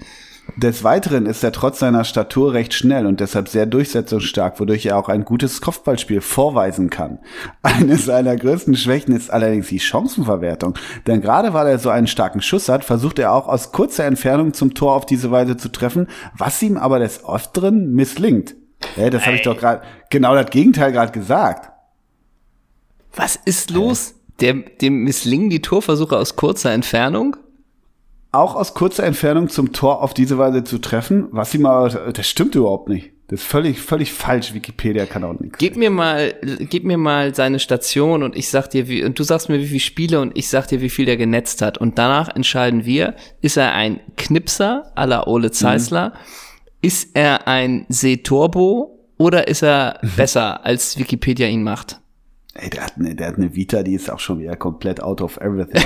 [0.56, 4.96] Des Weiteren ist er trotz seiner Statur recht schnell und deshalb sehr durchsetzungsstark, wodurch er
[4.96, 7.18] auch ein gutes Kopfballspiel vorweisen kann.
[7.62, 10.74] Eine seiner größten Schwächen ist allerdings die Chancenverwertung.
[11.06, 14.54] Denn gerade weil er so einen starken Schuss hat, versucht er auch aus kurzer Entfernung
[14.54, 18.56] zum Tor auf diese Weise zu treffen, was ihm aber des Öfteren misslingt.
[18.96, 21.70] Ja, das habe ich doch gerade genau das Gegenteil gerade gesagt.
[23.14, 24.14] Was ist los?
[24.40, 27.36] Der, dem misslingen die Torversuche aus kurzer Entfernung?
[28.30, 32.28] Auch aus kurzer Entfernung zum Tor auf diese Weise zu treffen, was ihm aber, das
[32.28, 33.10] stimmt überhaupt nicht.
[33.28, 34.54] Das ist völlig, völlig falsch.
[34.54, 35.58] Wikipedia kann auch nichts.
[35.58, 36.34] Gib mir mal,
[36.70, 39.66] gib mir mal seine Station und ich sag dir, wie, und du sagst mir, wie
[39.66, 41.76] viele Spiele und ich sag dir, wie viel der genetzt hat.
[41.76, 46.10] Und danach entscheiden wir, ist er ein Knipser à la Ole Zeisler?
[46.10, 46.14] Mhm.
[46.80, 52.00] Ist er ein Seetorbo oder ist er besser, als Wikipedia ihn macht?
[52.60, 55.20] Ey, der hat, eine, der hat eine Vita, die ist auch schon wieder komplett out
[55.20, 55.82] of everything.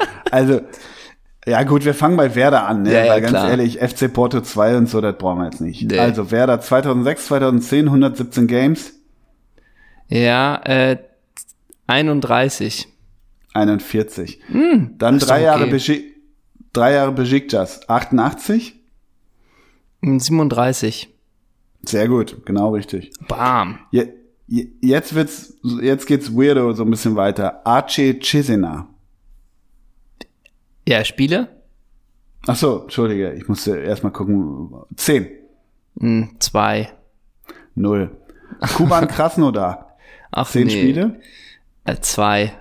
[0.30, 0.60] also,
[1.46, 2.92] ja gut, wir fangen bei Werder an, ne?
[2.92, 3.50] Ja, ja, Weil ganz klar.
[3.50, 5.90] ehrlich, FC Porto 2 und so, das brauchen wir jetzt nicht.
[5.90, 5.98] Nee.
[5.98, 8.92] Also Werder 2006, 2010, 117 Games.
[10.08, 10.98] Ja, äh,
[11.86, 12.88] 31.
[13.54, 14.40] 41.
[14.48, 15.44] Hm, Dann drei okay.
[15.44, 16.12] Jahre, Besiktas,
[16.72, 18.76] drei Jahre Besiktas, 88.
[20.02, 21.08] 37.
[21.82, 23.12] Sehr gut, genau richtig.
[23.26, 23.78] Bam.
[23.90, 24.08] Je,
[24.50, 27.64] Jetzt wird's, jetzt geht's weirdo so ein bisschen weiter.
[27.64, 28.88] Archie Chisina.
[30.88, 31.48] Ja, Spiele?
[32.48, 34.72] Ach so, entschuldige, ich musste erstmal gucken.
[34.96, 35.28] Zehn.
[36.00, 36.92] Hm, zwei.
[37.76, 38.10] Null.
[38.76, 39.96] Kuban Krasnodar.
[40.32, 40.80] Ach, Zehn nee.
[40.80, 41.20] Spiele?
[41.84, 42.52] Äh, zwei.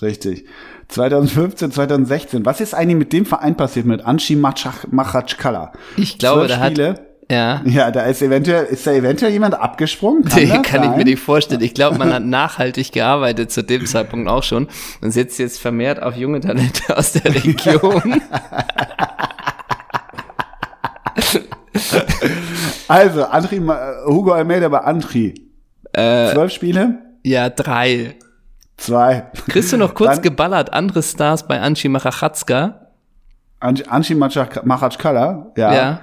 [0.00, 0.46] Richtig.
[0.88, 2.46] 2015, 2016.
[2.46, 5.72] Was ist eigentlich mit dem Verein passiert, mit Anshi Machatschkala?
[5.98, 7.60] Ich glaube, Zwölf da Spiele, hat ja.
[7.64, 10.24] Ja, da ist eventuell, ist da eventuell jemand abgesprungen?
[10.24, 11.60] Kann, nee, kann ich mir nicht vorstellen.
[11.60, 14.68] Ich glaube, man hat nachhaltig gearbeitet zu dem Zeitpunkt auch schon
[15.02, 18.22] und setzt jetzt vermehrt auf junge Talente aus der Region.
[22.88, 23.60] also, Andri,
[24.06, 25.34] Hugo Almeida bei Andri.
[25.92, 26.98] Äh, Zwölf Spiele?
[27.24, 28.16] Ja, drei.
[28.78, 29.26] Zwei.
[29.48, 32.86] Kriegst du noch kurz Dann, geballert andere Stars bei Anchi Machachatzka?
[33.60, 35.52] Anchi Machatschkala?
[35.56, 35.74] Ja.
[35.74, 36.00] ja.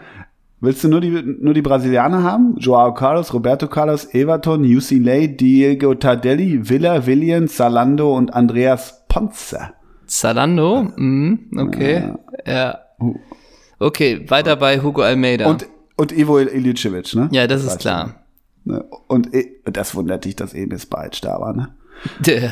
[0.61, 2.55] Willst du nur die, nur die Brasilianer haben?
[2.57, 9.57] Joao Carlos, Roberto Carlos, Everton, Lay, Diego Tardelli, Villa, William, Salando und Andreas Ponce.
[10.07, 10.87] Salando?
[10.95, 12.13] Mhm, okay.
[12.45, 12.53] Ja.
[12.53, 12.79] ja.
[13.79, 15.47] Okay, weiter bei Hugo Almeida.
[15.47, 17.27] Und, und Ivo Ilicevic, ne?
[17.31, 18.23] Ja, das, ist klar.
[18.63, 18.83] Ne?
[19.07, 19.29] Und
[19.65, 21.75] das wundert dich, dass Emis Balc da war, ne?
[22.19, 22.51] Der,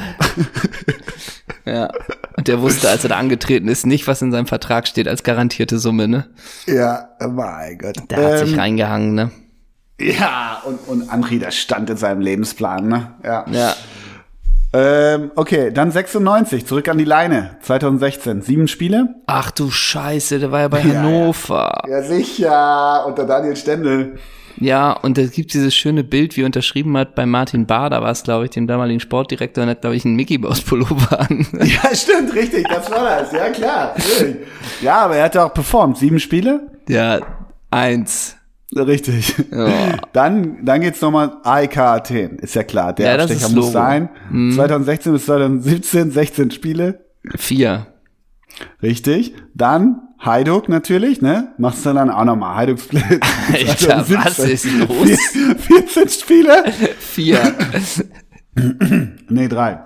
[1.65, 1.89] ja.
[2.37, 5.23] Und der wusste, als er da angetreten ist, nicht, was in seinem Vertrag steht als
[5.23, 6.27] garantierte Summe, ne?
[6.65, 7.97] Ja, mein Gott.
[8.09, 9.31] Der ähm, hat sich ähm, reingehangen, ne?
[9.99, 13.13] Ja, und, und Andri, das stand in seinem Lebensplan, ne?
[13.23, 13.45] Ja.
[13.51, 13.75] ja.
[14.75, 19.15] Ähm, okay, dann 96, zurück an die Leine, 2016, sieben Spiele.
[19.27, 21.83] Ach du Scheiße, der war ja bei Hannover.
[21.85, 21.97] Ja, ja.
[21.97, 24.17] ja sicher, unter Daniel Stendel.
[24.57, 28.11] Ja, und es gibt dieses schöne Bild, wie er unterschrieben hat bei Martin Bader, war
[28.11, 31.45] es, glaube ich, dem damaligen Sportdirektor, und hat, glaube ich, einen Mickey Mouse Pullover an.
[31.63, 33.31] Ja, stimmt, richtig, das war das.
[33.31, 33.93] Ja, klar.
[33.97, 34.35] Natürlich.
[34.81, 35.97] Ja, aber er hat ja auch performt.
[35.97, 36.71] Sieben Spiele?
[36.87, 37.19] Ja,
[37.71, 38.35] eins.
[38.75, 39.35] Richtig.
[39.51, 39.97] Ja.
[40.13, 42.39] Dann, dann geht's nochmal AEK Athen.
[42.39, 43.69] Ist ja klar, der Ja, Abstecher muss Logo.
[43.71, 44.09] sein.
[44.31, 47.05] 2016 bis 2017, 16 Spiele.
[47.37, 47.85] Vier.
[48.81, 49.33] Richtig.
[49.53, 51.53] Dann Hajduk natürlich, ne?
[51.57, 52.55] Machst du dann auch nochmal.
[52.55, 53.03] Hajduk Split.
[53.53, 55.09] Alter, was ist los?
[55.57, 56.63] 14 Spiele?
[56.99, 57.39] Vier.
[59.29, 59.79] Nee, drei.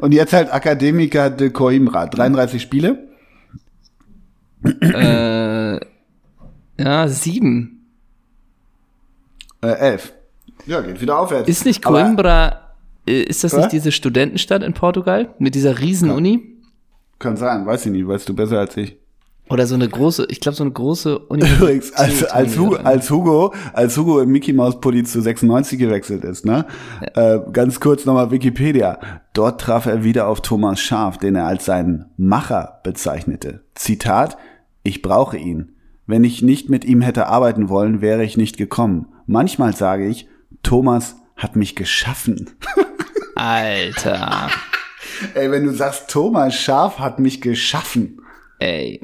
[0.00, 2.06] Und jetzt halt Akademiker de Coimbra.
[2.06, 3.08] 33 Spiele.
[4.62, 5.80] äh,
[6.78, 7.86] ja, sieben.
[9.62, 10.12] Äh, elf.
[10.66, 11.48] Ja, geht wieder aufwärts.
[11.48, 12.60] Ist nicht Aber- Coimbra,
[13.06, 15.34] äh, ist das nicht diese Studentenstadt in Portugal?
[15.38, 16.58] Mit dieser Riesenuni?
[17.20, 18.96] Kann sein, weiß ich nicht, weißt du besser als ich.
[19.50, 21.60] Oder so eine große, ich glaube so eine große Universität.
[21.60, 26.24] Übrigens, als, als, Hugo, als Hugo, als Hugo im Mickey Mouse Pulli zu 96 gewechselt
[26.24, 26.66] ist, ne?
[27.14, 28.98] Äh, ganz kurz nochmal Wikipedia.
[29.34, 33.64] Dort traf er wieder auf Thomas Scharf, den er als seinen Macher bezeichnete.
[33.74, 34.38] Zitat,
[34.82, 35.72] ich brauche ihn.
[36.06, 39.08] Wenn ich nicht mit ihm hätte arbeiten wollen, wäre ich nicht gekommen.
[39.26, 40.26] Manchmal sage ich,
[40.62, 42.50] Thomas hat mich geschaffen.
[43.34, 44.48] Alter.
[45.34, 48.22] Ey, wenn du sagst, Thomas Scharf hat mich geschaffen.
[48.58, 49.00] Ey.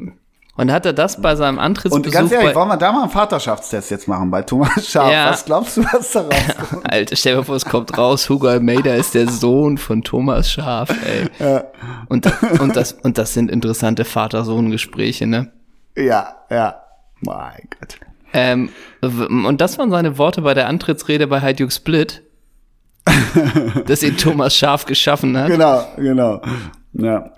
[0.59, 3.11] Und hat er das bei seinem Und Antrittsbesuch ganz ehrlich, wollen wir da mal einen
[3.11, 5.13] Vaterschaftstest jetzt machen bei Thomas Scharf?
[5.13, 5.31] Ja.
[5.31, 6.91] Was glaubst du, was da rauskommt?
[6.91, 10.51] Alter, stell dir mal vor, es kommt raus, Hugo Almeida ist der Sohn von Thomas
[10.51, 11.61] Schaf, ey.
[12.09, 12.27] Und,
[12.59, 15.53] und, das, und das sind interessante Vater-Sohn-Gespräche, ne?
[15.95, 16.83] Ja, ja.
[17.21, 17.99] Mein Gott.
[18.33, 22.23] Ähm, und das waren seine Worte bei der Antrittsrede bei Hajduk Split,
[23.87, 25.49] dass ihn Thomas Schaf geschaffen hat.
[25.49, 26.43] Genau, genau.
[26.93, 27.31] Ja.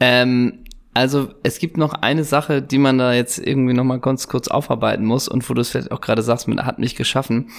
[0.00, 4.28] Ähm, also es gibt noch eine Sache, die man da jetzt irgendwie noch mal ganz
[4.28, 7.50] kurz aufarbeiten muss und wo du es vielleicht auch gerade sagst, mit hat mich geschaffen.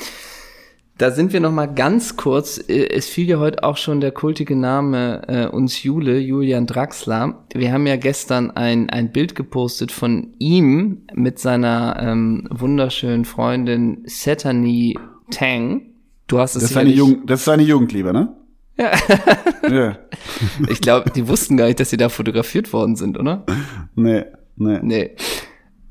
[0.98, 2.60] Da sind wir noch mal ganz kurz.
[2.68, 7.44] äh, Es fiel ja heute auch schon der kultige Name äh, uns Jule, Julian Draxler.
[7.54, 14.04] Wir haben ja gestern ein ein Bild gepostet von ihm mit seiner ähm, wunderschönen Freundin
[14.06, 14.98] Setani
[15.32, 15.91] Tang.
[16.32, 18.34] Du hast es Das ist seine, sicherlich- Jugend, das ist seine Jugendliebe, ne?
[18.78, 18.92] Ja.
[19.70, 19.98] ja.
[20.70, 23.46] Ich glaube, die wussten gar nicht, dass sie da fotografiert worden sind, oder?
[23.96, 24.24] Nee,
[24.56, 24.80] nee.
[24.82, 25.12] Nee.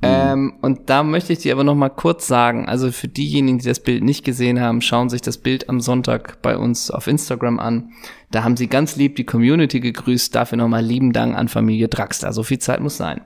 [0.02, 3.66] Ähm, und da möchte ich dir aber noch mal kurz sagen, also für diejenigen, die
[3.68, 7.58] das Bild nicht gesehen haben, schauen sich das Bild am Sonntag bei uns auf Instagram
[7.58, 7.90] an.
[8.30, 10.34] Da haben sie ganz lieb die Community gegrüßt.
[10.34, 12.32] Dafür noch mal lieben Dank an Familie Draxler.
[12.32, 13.20] So viel Zeit muss sein.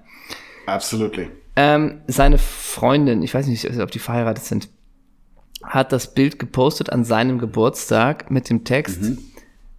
[0.66, 1.28] Absolutely.
[1.54, 4.68] Ähm, seine Freundin, ich weiß nicht, ob die verheiratet sind,
[5.66, 8.98] hat das Bild gepostet an seinem Geburtstag mit dem Text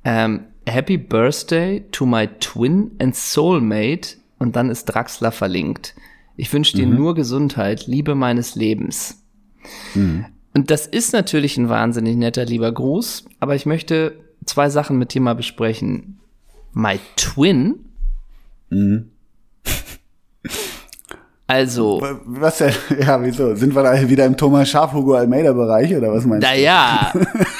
[0.03, 5.95] ähm, Happy Birthday to my twin and soulmate und dann ist Draxler verlinkt.
[6.37, 9.23] Ich wünsche dir nur Gesundheit, Liebe meines Lebens.
[10.53, 15.13] Und das ist natürlich ein wahnsinnig netter, lieber Gruß, aber ich möchte zwei Sachen mit
[15.13, 16.19] dir mal besprechen.
[16.73, 17.75] My twin?
[21.47, 22.73] Also, Was denn?
[22.99, 23.55] Ja, wieso?
[23.55, 26.49] Sind wir da wieder im Thomas Scharf Hugo Almeida Bereich oder was meinst du?
[26.49, 27.13] Naja,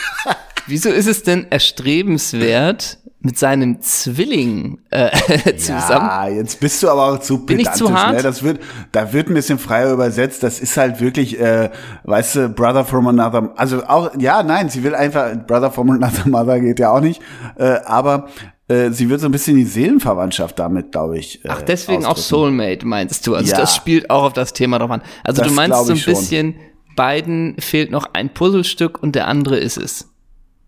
[0.67, 5.09] wieso ist es denn erstrebenswert, mit seinem Zwilling äh,
[5.57, 6.07] zusammen?
[6.07, 8.15] Ja, jetzt bist du aber auch zu Bin ich zu pedantisch, hart?
[8.17, 8.23] Ne?
[8.23, 8.59] Das wird,
[8.91, 10.43] da wird ein bisschen freier übersetzt.
[10.43, 11.69] Das ist halt wirklich, äh,
[12.03, 13.51] weißt du, Brother from another.
[13.55, 17.21] Also auch, ja, nein, sie will einfach Brother from another mother geht ja auch nicht.
[17.57, 18.27] Äh, aber
[18.67, 21.43] äh, sie wird so ein bisschen die Seelenverwandtschaft damit, glaube ich.
[21.45, 22.43] Äh, Ach, deswegen auch ausdrücken.
[22.58, 23.36] Soulmate meinst du?
[23.36, 23.58] Also Ja.
[23.60, 25.01] das spielt auch auf das Thema drauf an.
[25.23, 26.13] Also Das du meinst so ein schon.
[26.13, 26.56] bisschen,
[26.95, 30.10] beiden fehlt noch ein Puzzlestück und der andere ist es.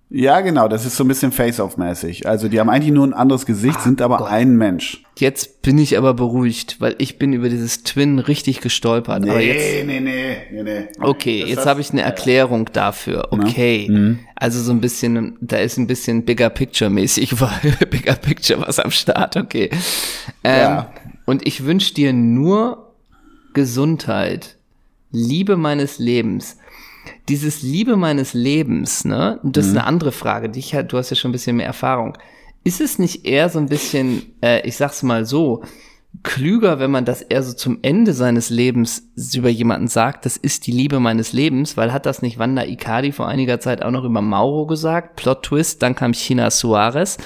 [0.09, 2.27] Ja, genau, das ist so ein bisschen Face-Off-mäßig.
[2.27, 5.03] Also die haben eigentlich nur ein anderes Gesicht, sind aber ein Mensch.
[5.17, 9.23] Jetzt bin ich aber beruhigt, weil ich bin über dieses Twin richtig gestolpert.
[9.29, 10.87] Aber jetzt, nee, nee, nee, nee.
[11.01, 13.27] okay, Das jetzt habe ich eine Erklärung dafür.
[13.31, 14.19] Okay, Mhm.
[14.35, 18.79] also so ein bisschen, da ist ein bisschen Bigger Picture mäßig, weil Bigger Picture was
[18.79, 19.35] am Start.
[19.35, 19.69] Okay.
[20.45, 20.93] Ähm, Ja.
[21.25, 22.93] Und ich wünsche dir nur
[23.53, 24.55] Gesundheit,
[25.11, 26.57] Liebe meines Lebens.
[27.29, 29.39] Dieses Liebe meines Lebens, ne?
[29.43, 30.49] Das ist eine andere Frage.
[30.49, 32.17] Dich halt, du hast ja schon ein bisschen mehr Erfahrung.
[32.63, 35.63] Ist es nicht eher so ein bisschen, äh, ich sag's mal so,
[36.23, 40.67] klüger, wenn man das eher so zum Ende seines Lebens über jemanden sagt, das ist
[40.67, 44.03] die Liebe meines Lebens, weil hat das nicht Wanda Ikadi vor einiger Zeit auch noch
[44.03, 45.15] über Mauro gesagt?
[45.15, 47.17] Plot Twist, dann kam China Suarez.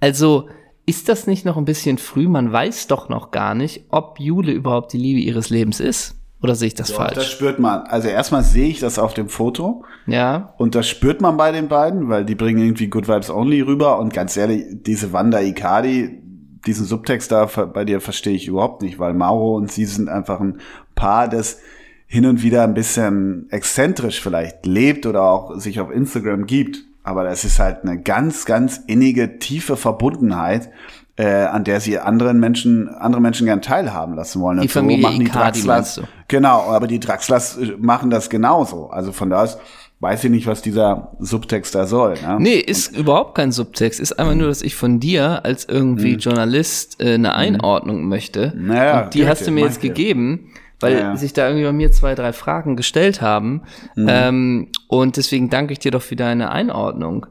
[0.00, 0.48] Also,
[0.86, 2.26] ist das nicht noch ein bisschen früh?
[2.26, 6.19] Man weiß doch noch gar nicht, ob Jule überhaupt die Liebe ihres Lebens ist.
[6.42, 7.30] Oder sehe ich das Das falsch?
[7.30, 7.82] spürt man.
[7.82, 9.84] Also erstmal sehe ich das auf dem Foto.
[10.06, 10.54] Ja.
[10.56, 13.98] Und das spürt man bei den beiden, weil die bringen irgendwie Good Vibes Only rüber.
[13.98, 16.22] Und ganz ehrlich, diese Wanda Ikadi,
[16.66, 20.40] diesen Subtext da bei dir verstehe ich überhaupt nicht, weil Mauro und sie sind einfach
[20.40, 20.60] ein
[20.94, 21.58] Paar, das,
[22.06, 26.84] hin und wieder ein bisschen exzentrisch vielleicht lebt oder auch sich auf Instagram gibt.
[27.02, 30.70] Aber das ist halt eine ganz, ganz innige, tiefe Verbundenheit,
[31.16, 34.58] äh, an der sie anderen Menschen, andere Menschen gern teilhaben lassen wollen.
[34.58, 36.02] Die Und so Familie machen die Draxlers-?
[36.28, 38.90] Genau, aber die Draxlers äh, machen das genauso.
[38.90, 39.58] Also von da aus
[40.00, 42.14] weiß ich nicht, was dieser Subtext da soll.
[42.14, 42.38] Ne?
[42.40, 44.00] Nee, ist überhaupt kein Subtext.
[44.00, 48.52] Ist einfach nur, dass ich von dir als irgendwie Journalist äh, eine Einordnung möchte.
[48.56, 51.16] Naja, und die hast du mir jetzt gegeben, weil Ja, ja.
[51.16, 53.62] sich da irgendwie bei mir zwei, drei Fragen gestellt haben.
[53.94, 54.06] Mhm.
[54.08, 57.26] Ähm, und deswegen danke ich dir doch für deine Einordnung.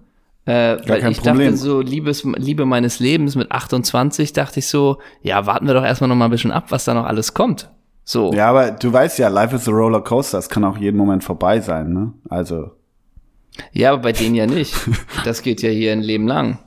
[0.50, 1.52] Äh, weil ich Problem.
[1.52, 5.84] dachte so, Liebes, Liebe meines Lebens mit 28, dachte ich so, ja, warten wir doch
[5.84, 7.70] erstmal noch mal ein bisschen ab, was da noch alles kommt.
[8.04, 8.34] So.
[8.34, 10.40] Ja, aber du weißt ja, Life is a Roller Coaster.
[10.40, 11.94] Es kann auch jeden Moment vorbei sein.
[11.94, 12.14] Ne?
[12.30, 12.72] Also
[13.74, 14.74] Ja, aber bei denen ja nicht.
[15.24, 16.58] Das geht ja hier ein Leben lang.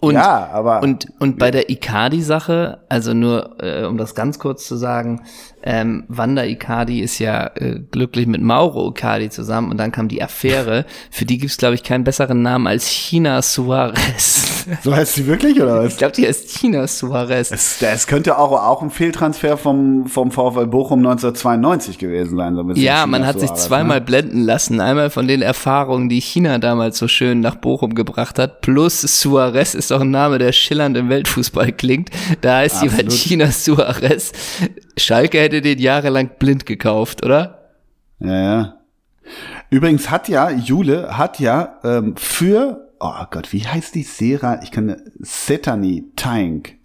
[0.00, 4.66] Und, ja, aber und, und bei der Icardi-Sache, also nur, äh, um das ganz kurz
[4.66, 5.24] zu sagen,
[5.62, 10.22] ähm, Wanda Icardi ist ja äh, glücklich mit Mauro Icardi zusammen und dann kam die
[10.22, 10.86] Affäre.
[11.10, 14.43] Für die gibt's glaube ich, keinen besseren Namen als China Suarez.
[14.82, 15.92] So heißt sie wirklich oder was?
[15.92, 17.50] Ich glaube, die heißt China Suarez.
[17.50, 22.54] Es, das könnte auch, auch ein Fehltransfer vom, vom VfL Bochum 1992 gewesen sein.
[22.56, 24.04] So Ja, man hat sich Suarez, zweimal Ne?
[24.06, 24.80] blenden lassen.
[24.80, 28.60] Einmal von den Erfahrungen, die China damals so schön nach Bochum gebracht hat.
[28.60, 32.10] Plus Suarez ist auch ein Name, der schillernd im Weltfußball klingt.
[32.40, 33.20] Da heißt jemand Absolut.
[33.20, 34.32] China Suarez.
[34.98, 37.70] Schalke hätte den jahrelang blind gekauft, oder?
[38.20, 38.74] Ja, ja.
[39.70, 44.62] Übrigens hat ja, Jule hat ja ähm, für, oh Gott, wie heißt die Sera?
[44.62, 46.76] Ich kann, Setani Tank.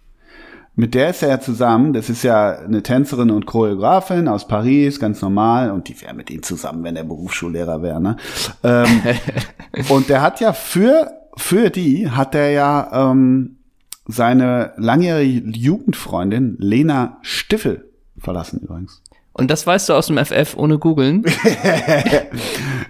[0.76, 1.92] Mit der ist er ja zusammen.
[1.92, 5.70] Das ist ja eine Tänzerin und Choreografin aus Paris, ganz normal.
[5.70, 8.00] Und die wäre mit ihm zusammen, wenn er Berufsschullehrer wäre.
[8.00, 8.16] Ne?
[8.62, 9.02] Ähm,
[9.88, 13.58] und der hat ja für, für die hat er ja ähm,
[14.06, 19.02] seine langjährige Jugendfreundin Lena Stiffel verlassen übrigens.
[19.40, 21.24] Und das weißt du aus dem FF ohne googeln.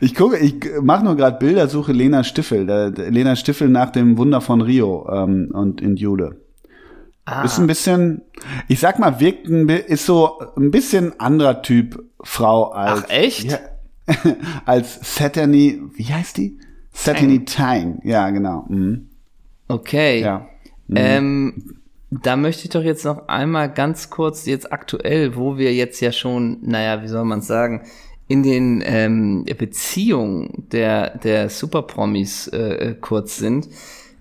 [0.02, 2.64] Ich gucke, ich mache nur gerade Bildersuche Lena Stiffel.
[2.64, 6.40] Der Lena Stiffel nach dem Wunder von Rio ähm, und in Jule.
[7.26, 7.42] Ah.
[7.42, 8.22] Ist ein bisschen,
[8.66, 13.04] ich sag mal, wirkt ein, ist so ein bisschen anderer Typ Frau als.
[13.04, 13.44] Ach, echt?
[13.44, 13.58] Ja,
[14.64, 16.58] als Satani, wie heißt die?
[16.92, 18.00] Satani Tang.
[18.02, 18.64] Ja, genau.
[18.70, 19.10] Mhm.
[19.68, 20.22] Okay.
[20.22, 20.48] Ja.
[20.94, 21.79] Ähm,
[22.10, 26.12] da möchte ich doch jetzt noch einmal ganz kurz, jetzt aktuell, wo wir jetzt ja
[26.12, 27.82] schon, naja, wie soll man sagen,
[28.26, 33.68] in den ähm, Beziehungen der, der Superpromis äh, kurz sind,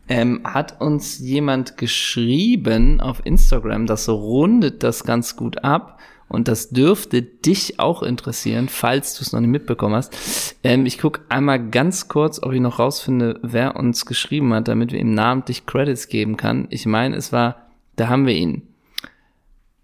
[0.07, 5.99] ähm, hat uns jemand geschrieben auf Instagram, das rundet das ganz gut ab.
[6.31, 10.55] Und das dürfte dich auch interessieren, falls du es noch nicht mitbekommen hast.
[10.63, 14.91] Ähm, ich gucke einmal ganz kurz, ob ich noch rausfinde, wer uns geschrieben hat, damit
[14.91, 16.67] wir ihm namentlich Credits geben kann.
[16.69, 17.68] Ich meine, es war,
[17.99, 18.67] da haben wir ihn.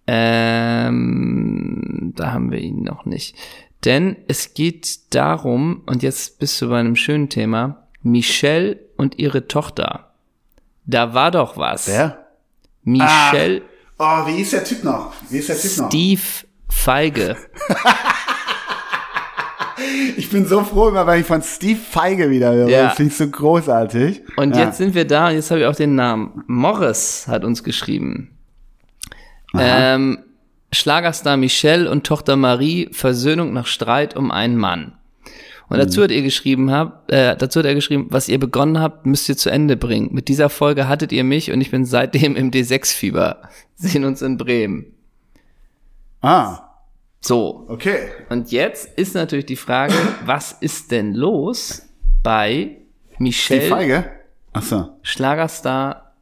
[0.06, 0.94] Ähm,
[2.16, 3.36] da haben wir ihn noch nicht.
[3.84, 9.48] Denn es geht darum, und jetzt bist du bei einem schönen Thema, Michelle und ihre
[9.48, 10.12] Tochter.
[10.86, 11.88] Da war doch was.
[11.88, 12.26] Wer?
[12.84, 13.62] Michelle
[13.98, 15.14] Oh, wie ist der Typ noch?
[15.30, 15.88] Wie ist der Typ noch?
[15.88, 16.20] Steve
[16.68, 17.36] Feige.
[20.16, 22.68] Ich bin so froh immer, wenn ich von Steve Feige wieder höre.
[22.68, 22.88] Ja.
[22.88, 24.22] Das ich so großartig.
[24.36, 24.64] Und ja.
[24.64, 26.44] jetzt sind wir da, jetzt habe ich auch den Namen.
[26.46, 28.30] Morris hat uns geschrieben.
[29.58, 30.18] Ähm,
[30.72, 34.92] Schlagerstar Michelle und Tochter Marie, Versöhnung nach Streit um einen Mann.
[35.68, 39.04] Und dazu hat ihr geschrieben habt, äh, dazu hat er geschrieben, was ihr begonnen habt,
[39.04, 40.10] müsst ihr zu Ende bringen.
[40.12, 43.42] Mit dieser Folge hattet ihr mich und ich bin seitdem im D6-Fieber.
[43.74, 44.86] Sehen uns in Bremen.
[46.22, 46.65] Ah,
[47.26, 47.64] So.
[47.68, 48.08] okay.
[48.30, 51.82] Und jetzt ist natürlich die Frage, was ist denn los
[52.22, 52.76] bei
[53.14, 54.04] Steve Michelle Feige?
[54.52, 54.88] Ach so.
[55.02, 56.12] Schlagerstar.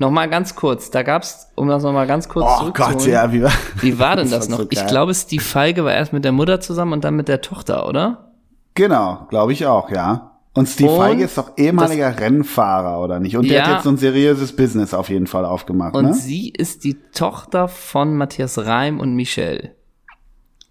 [0.00, 2.98] Nochmal ganz kurz, da gab's, um das nochmal ganz kurz Oh zurückzuholen.
[2.98, 4.64] Gott, ja, wie war, Wie war denn das, war noch?
[4.64, 7.40] so ich glaube, Steve Feige war erst mit der Mutter zusammen und dann mit der
[7.42, 8.32] Tochter, oder?
[8.74, 10.32] Genau, glaube ich auch, ja.
[10.54, 13.36] Und Steve Und Feige ist doch ehemaliger Rennfahrer, oder nicht?
[13.36, 13.66] Und der Ja.
[13.66, 16.14] hat jetzt so ein seriöses Business auf jeden Fall aufgemacht, Und ne?
[16.14, 19.76] sie ist die Tochter von Matthias Reim und Michelle.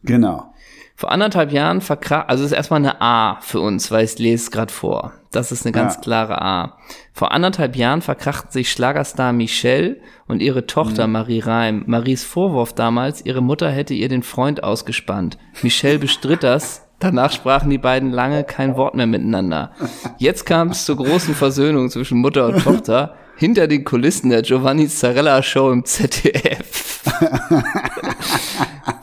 [0.03, 0.53] Genau.
[0.95, 4.51] Vor anderthalb Jahren verkracht, also ist erstmal eine A für uns, weil ich lese es
[4.51, 5.13] gerade vor.
[5.31, 6.01] Das ist eine ganz Ja.
[6.01, 6.77] klare A.
[7.13, 11.83] Vor anderthalb Jahren verkrachten sich Schlagerstar Michelle und ihre Tochter Marie Reim.
[11.85, 15.37] Maries Vorwurf damals, ihre Mutter hätte ihr den Freund ausgespannt.
[15.61, 16.83] Michelle bestritt das.
[16.99, 19.71] Danach sprachen die beiden lange kein Wort mehr miteinander.
[20.17, 24.87] Jetzt kam es zur großen Versöhnung zwischen Mutter und Tochter hinter den Kulissen der Giovanni
[24.87, 27.03] Zarella Show im ZDF.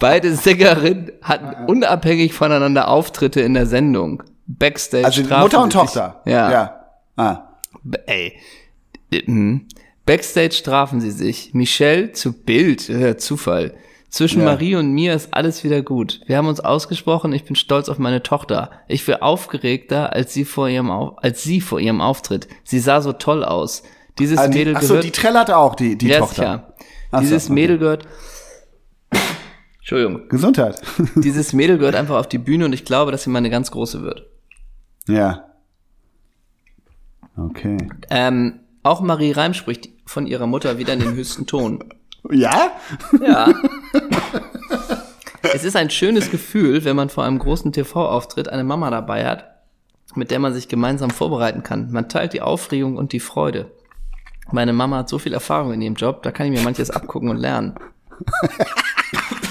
[0.04, 4.22] Beide Sängerinnen hatten unabhängig voneinander Auftritte in der Sendung.
[4.46, 6.20] Backstage Also Mutter und sich- Tochter.
[6.26, 6.50] Ja.
[6.50, 6.80] ja.
[7.16, 7.38] Ah.
[8.06, 8.38] Ey.
[9.26, 9.66] Mhm.
[10.06, 11.54] Backstage trafen sie sich.
[11.54, 13.74] Michelle zu Bild, äh, Zufall,
[14.10, 14.44] Zwischen Ja.
[14.44, 16.20] Marie und mir ist alles wieder gut.
[16.26, 18.70] Wir haben uns ausgesprochen, ich bin stolz auf meine Tochter.
[18.86, 22.46] Ich bin aufgeregter als sie vor ihrem, Au- als sie vor ihrem Auftritt.
[22.62, 23.82] Sie sah so toll aus.
[24.20, 26.34] Dieses die, Mädel achso, gehört, die trällert auch, die, die ja, Tochter.
[26.34, 26.74] sicher.
[27.10, 27.54] Ach so, Dieses okay.
[27.54, 28.06] Mädel gehört,
[29.84, 30.80] Entschuldigung, Gesundheit.
[31.14, 33.70] dieses Mädel gehört einfach auf die Bühne und ich glaube, dass sie mal eine ganz
[33.70, 34.26] große wird.
[35.06, 35.44] ja.
[37.36, 37.76] Okay.
[38.08, 41.84] Ähm, auch Marie Reim spricht von ihrer Mutter wieder in den höchsten Ton.
[42.30, 42.70] Ja?
[43.20, 43.52] Ja.
[45.52, 49.64] es ist ein schönes Gefühl, wenn man vor einem großen TV-Auftritt eine Mama dabei hat,
[50.14, 51.90] mit der man sich gemeinsam vorbereiten kann.
[51.90, 53.70] Man teilt die Aufregung und die Freude.
[54.50, 57.28] Meine Mama hat so viel Erfahrung in ihrem Job, da kann ich mir manches abgucken
[57.28, 57.74] und lernen.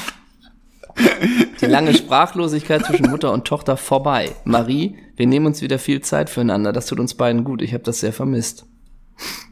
[1.62, 4.32] Die lange Sprachlosigkeit zwischen Mutter und Tochter vorbei.
[4.44, 6.74] Marie, wir nehmen uns wieder viel Zeit füreinander.
[6.74, 7.62] Das tut uns beiden gut.
[7.62, 8.66] Ich habe das sehr vermisst.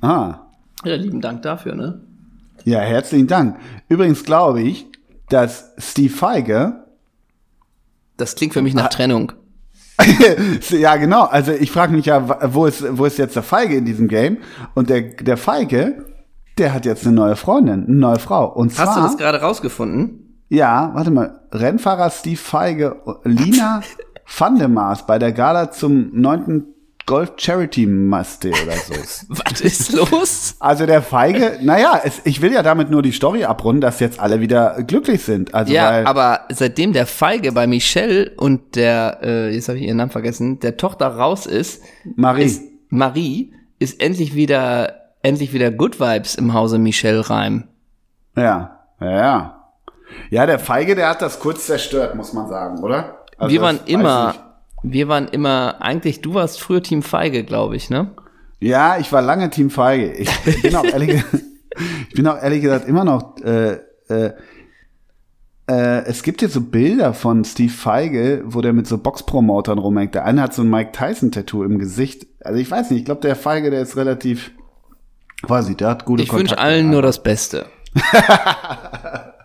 [0.01, 0.39] Ah.
[0.84, 2.01] Ja, lieben Dank dafür, ne?
[2.65, 3.57] Ja, herzlichen Dank.
[3.88, 4.88] Übrigens glaube ich,
[5.29, 6.86] dass Steve Feige,
[8.17, 9.31] Das klingt für mich nach Trennung.
[10.69, 13.86] ja genau, also ich frage mich ja, wo ist, wo ist jetzt der Feige in
[13.86, 14.38] diesem Game?
[14.73, 16.05] Und der, der Feige,
[16.57, 18.51] der hat jetzt eine neue Freundin, eine neue Frau.
[18.51, 20.30] Und zwar, Hast du das gerade rausgefunden?
[20.51, 23.81] Ja, warte mal, Rennfahrer Steve Feige, Lina
[24.37, 26.65] van der Maas bei der Gala zum neunten
[27.05, 28.93] Golf Charity Maste oder so.
[29.29, 30.55] Was ist los?
[30.59, 34.19] Also der Feige, naja, es, ich will ja damit nur die Story abrunden, dass jetzt
[34.19, 35.53] alle wieder glücklich sind.
[35.53, 39.97] Also Ja, aber seitdem der Feige bei Michelle und der, äh, jetzt habe ich ihren
[39.97, 41.81] Namen vergessen, der Tochter raus ist,
[42.15, 42.43] Marie.
[42.43, 47.69] ist Marie, ist endlich wieder, endlich wieder Good Vibes im Hause Michelle Reim.
[48.35, 49.61] Ja, ja, ja.
[50.30, 53.26] Ja, der Feige, der hat das kurz zerstört, muss man sagen, oder?
[53.38, 54.36] Also wir waren immer,
[54.84, 58.12] wir waren immer, eigentlich, du warst früher Team Feige, glaube ich, ne?
[58.60, 60.13] Ja, ich war lange Team Feige.
[60.13, 61.24] Ich bin auch ehrlich,
[62.10, 63.38] ich bin auch ehrlich gesagt immer noch.
[63.43, 64.34] Äh, äh,
[65.67, 70.15] äh, es gibt jetzt so Bilder von Steve Feige, wo der mit so Boxpromotern rumhängt.
[70.15, 72.28] Der eine hat so ein Mike Tyson Tattoo im Gesicht.
[72.43, 73.00] Also ich weiß nicht.
[73.00, 74.52] Ich glaube, der Feige, der ist relativ,
[75.43, 77.65] weiß ich, der hat gute Ich wünsche allen nur das Beste.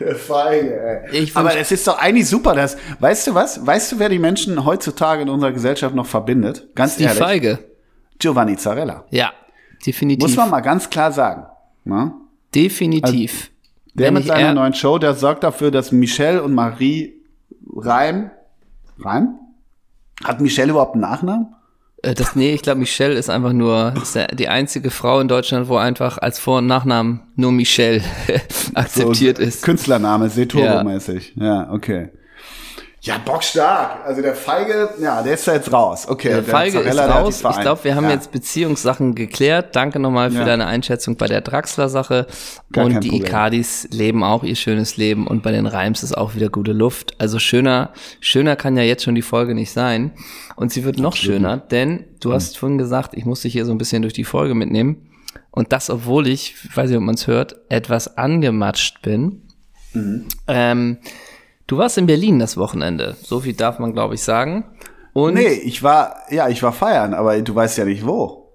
[0.00, 1.30] Der Feige, ey.
[1.34, 3.64] Aber es ist doch eigentlich super, dass, weißt du was?
[3.66, 6.68] Weißt du, wer die Menschen heutzutage in unserer Gesellschaft noch verbindet?
[6.74, 7.18] Ganz Die ehrlich.
[7.18, 7.58] Feige.
[8.18, 9.04] Giovanni Zarella.
[9.10, 9.32] Ja,
[9.86, 10.22] definitiv.
[10.28, 11.46] Muss man mal ganz klar sagen.
[11.84, 12.12] Ne?
[12.54, 13.50] definitiv.
[13.94, 17.14] Der Wenn mit seiner er- neuen Show, der sorgt dafür, dass Michelle und Marie
[17.76, 18.30] Reim,
[18.98, 19.38] Reim?
[20.24, 21.54] Hat Michelle überhaupt einen Nachnamen?
[22.02, 25.68] Äh, Das, nee, ich glaube, Michelle ist einfach nur ist die einzige Frau in Deutschland,
[25.68, 28.02] wo einfach als Vor- und Nachnamen nur Michelle
[28.74, 29.62] akzeptiert So, ist.
[29.62, 31.32] Künstlername, Seturbo-mäßig.
[31.36, 31.70] Ja.
[31.72, 32.08] okay.
[33.04, 34.06] Ja, bockstark.
[34.06, 36.06] Also der Feige, ja, der ist da jetzt raus.
[36.08, 37.42] Okay, Der Feige ist Zarella, die raus.
[37.42, 38.12] Ich glaube, wir haben ja.
[38.12, 39.74] jetzt Beziehungssachen geklärt.
[39.74, 40.44] Danke nochmal für Ja.
[40.44, 42.28] deine Einschätzung bei der Draxler-Sache.
[42.76, 43.26] Und die Problem.
[43.26, 47.20] Icardis leben auch ihr schönes Leben und bei den Reims ist auch wieder gute Luft.
[47.20, 50.12] Also schöner, schöner kann ja jetzt schon die Folge nicht sein.
[50.54, 53.72] Und sie wird noch schöner, denn du hast vorhin gesagt, ich muss dich hier so
[53.72, 55.08] ein bisschen durch die Folge mitnehmen.
[55.50, 59.42] Und das, obwohl ich, ich weiß nicht, ob man es hört, etwas angematscht bin.
[59.92, 60.28] Mhm.
[60.46, 60.98] Ähm,
[61.66, 63.16] du warst in Berlin das Wochenende.
[63.22, 64.64] So viel darf man, glaube ich, sagen.
[65.12, 68.52] Und Nee, ich war, ja, ich war feiern, aber du weißt ja nicht wo.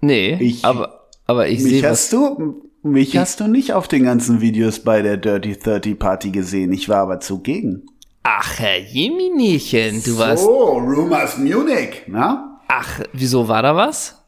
[0.00, 1.90] Nee, Ich- aber, aber ich Mich sehe was.
[1.90, 6.30] hast du, mich hast du nicht auf den ganzen Videos bei der Dirty 30 Party
[6.30, 6.72] gesehen.
[6.72, 7.86] Ich war aber zugegen.
[8.22, 10.44] Ach, Herr Jeminiechen, du warst.
[10.44, 12.60] So, Rumors Munich, na?
[12.68, 14.22] Ach, wieso war da was?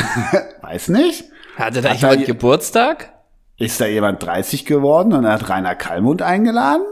[0.62, 1.24] Weiß nicht.
[1.56, 3.12] Hatte da Hat jemand je- Geburtstag?
[3.56, 6.82] Ist da jemand 30 geworden und hat Rainer Kallmund eingeladen?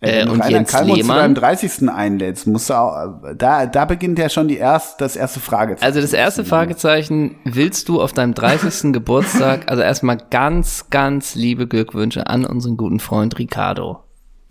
[0.00, 1.16] Äh, und Rainer Jens Kallmund zu Lehmann?
[1.18, 1.88] deinem 30.
[1.88, 5.86] einlädst, musst du auch, da, da beginnt ja schon die erst, das erste Fragezeichen.
[5.86, 8.92] Also das erste Fragezeichen, willst du auf deinem 30.
[8.92, 14.00] Geburtstag, also erstmal ganz, ganz liebe Glückwünsche an unseren guten Freund Ricardo.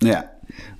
[0.01, 0.23] Ja.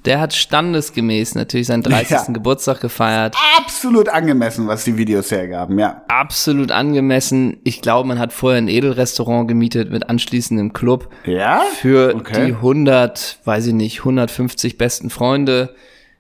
[0.06, 2.10] Der hat standesgemäß natürlich seinen 30.
[2.12, 2.24] Ja.
[2.30, 3.36] Geburtstag gefeiert.
[3.58, 6.02] Absolut angemessen, was die Videos hergaben, ja.
[6.10, 7.58] Absolut angemessen.
[7.64, 11.10] Ich glaube, man hat vorher ein Edelrestaurant gemietet mit anschließendem Club.
[11.26, 11.62] Ja?
[11.76, 12.48] für Okay.
[12.48, 15.74] die 100, weiß ich nicht, 150 besten Freunde.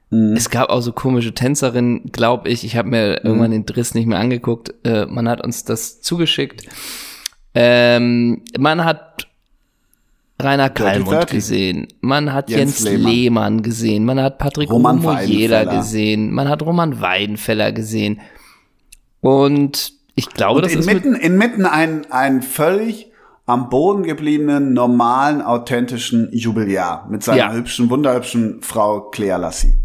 [0.10, 0.36] Mhm.
[0.36, 2.64] Es gab auch so komische Tänzerinnen, glaube ich.
[2.64, 3.28] Ich habe mir Mhm.
[3.28, 4.74] irgendwann den Driss nicht mehr angeguckt.
[4.86, 6.64] Äh, man hat uns das zugeschickt.
[7.56, 9.28] Ähm, man hat
[10.42, 11.30] Rainer Kallmund 30.
[11.36, 11.88] gesehen.
[12.02, 13.12] Man hat Jens Jens, Lehmann.
[13.12, 13.62] Lehmann.
[13.64, 14.04] gesehen.
[14.06, 15.66] Man hat Patrick Weidenfeller.
[15.66, 16.32] gesehen.
[16.32, 18.20] Man hat Roman Weidenfeller gesehen.
[19.22, 23.08] Und ich glaube, Und das ist mit inmitten, inmitten einen, einen völlig
[23.46, 27.54] am Boden gebliebenen, normalen, authentischen Jubiläar mit seiner Ja.
[27.54, 29.76] hübschen, wunderhübschen Frau Claire Lassie.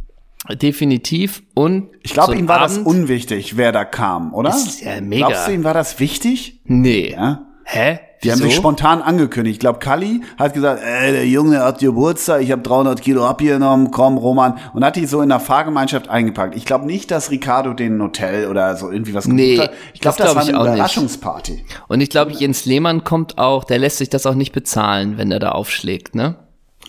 [0.62, 1.42] definitiv.
[1.54, 4.50] Und Ich glaube, so ein ihm war das Abend- unwichtig, wer da kam, oder?
[4.50, 5.26] Ist ja mega.
[5.28, 6.60] Glaubst du, ihm war das wichtig?
[6.64, 7.12] Nee.
[7.12, 7.42] Ja.
[7.64, 7.98] Hä?
[8.22, 9.54] Die haben sich spontan angekündigt.
[9.54, 13.90] Ich glaube, Kalli hat gesagt, ey, der Junge hat Geburtstag, ich habe 300 Kilo abgenommen,
[13.90, 14.58] komm, Roman.
[14.74, 16.56] Und hat die so in der Fahrgemeinschaft eingepackt.
[16.56, 19.76] Ich glaube nicht, dass Ricardo den Hotel oder so irgendwie was Nee, gebucht hat.
[19.94, 20.74] Ich glaube, das das, glaub war ich eine auch nicht.
[20.74, 21.64] Überraschungsparty.
[21.88, 25.30] Und ich glaube, Jens Lehmann kommt auch, der lässt sich das auch nicht bezahlen, wenn
[25.30, 26.36] er da aufschlägt, ne?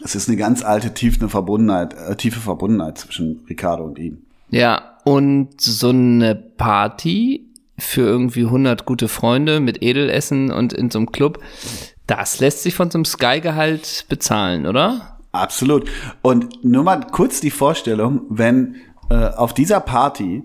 [0.03, 4.19] Es ist eine ganz alte, tiefe Verbundenheit, äh, tiefe Verbundenheit zwischen Ricardo und ihm.
[4.49, 7.48] Ja, und so eine Party
[7.79, 11.39] für irgendwie 100 gute Freunde mit Edelessen und in so einem Club,
[12.07, 15.17] das lässt sich von so einem Sky-Gehalt bezahlen, oder?
[15.31, 15.89] Absolut.
[16.21, 18.75] Und nur mal kurz die Vorstellung, wenn
[19.09, 20.43] äh, auf dieser Party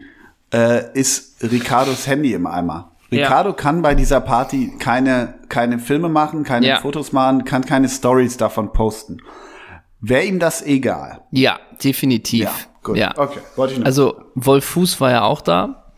[0.52, 2.92] äh, ist Ricardos Handy im Eimer.
[3.10, 3.24] Ja.
[3.26, 6.80] Ricardo kann bei dieser Party keine, keine Filme machen, keine Ja.
[6.80, 9.18] Fotos machen, kann keine Stories davon posten.
[10.00, 11.22] Wäre ihm das egal?
[11.30, 12.44] Ja, definitiv.
[12.44, 12.96] Ja, gut.
[12.96, 13.12] Ja.
[13.16, 15.92] Okay, wollte ich nur- Also Wolf Fuß war ja auch da.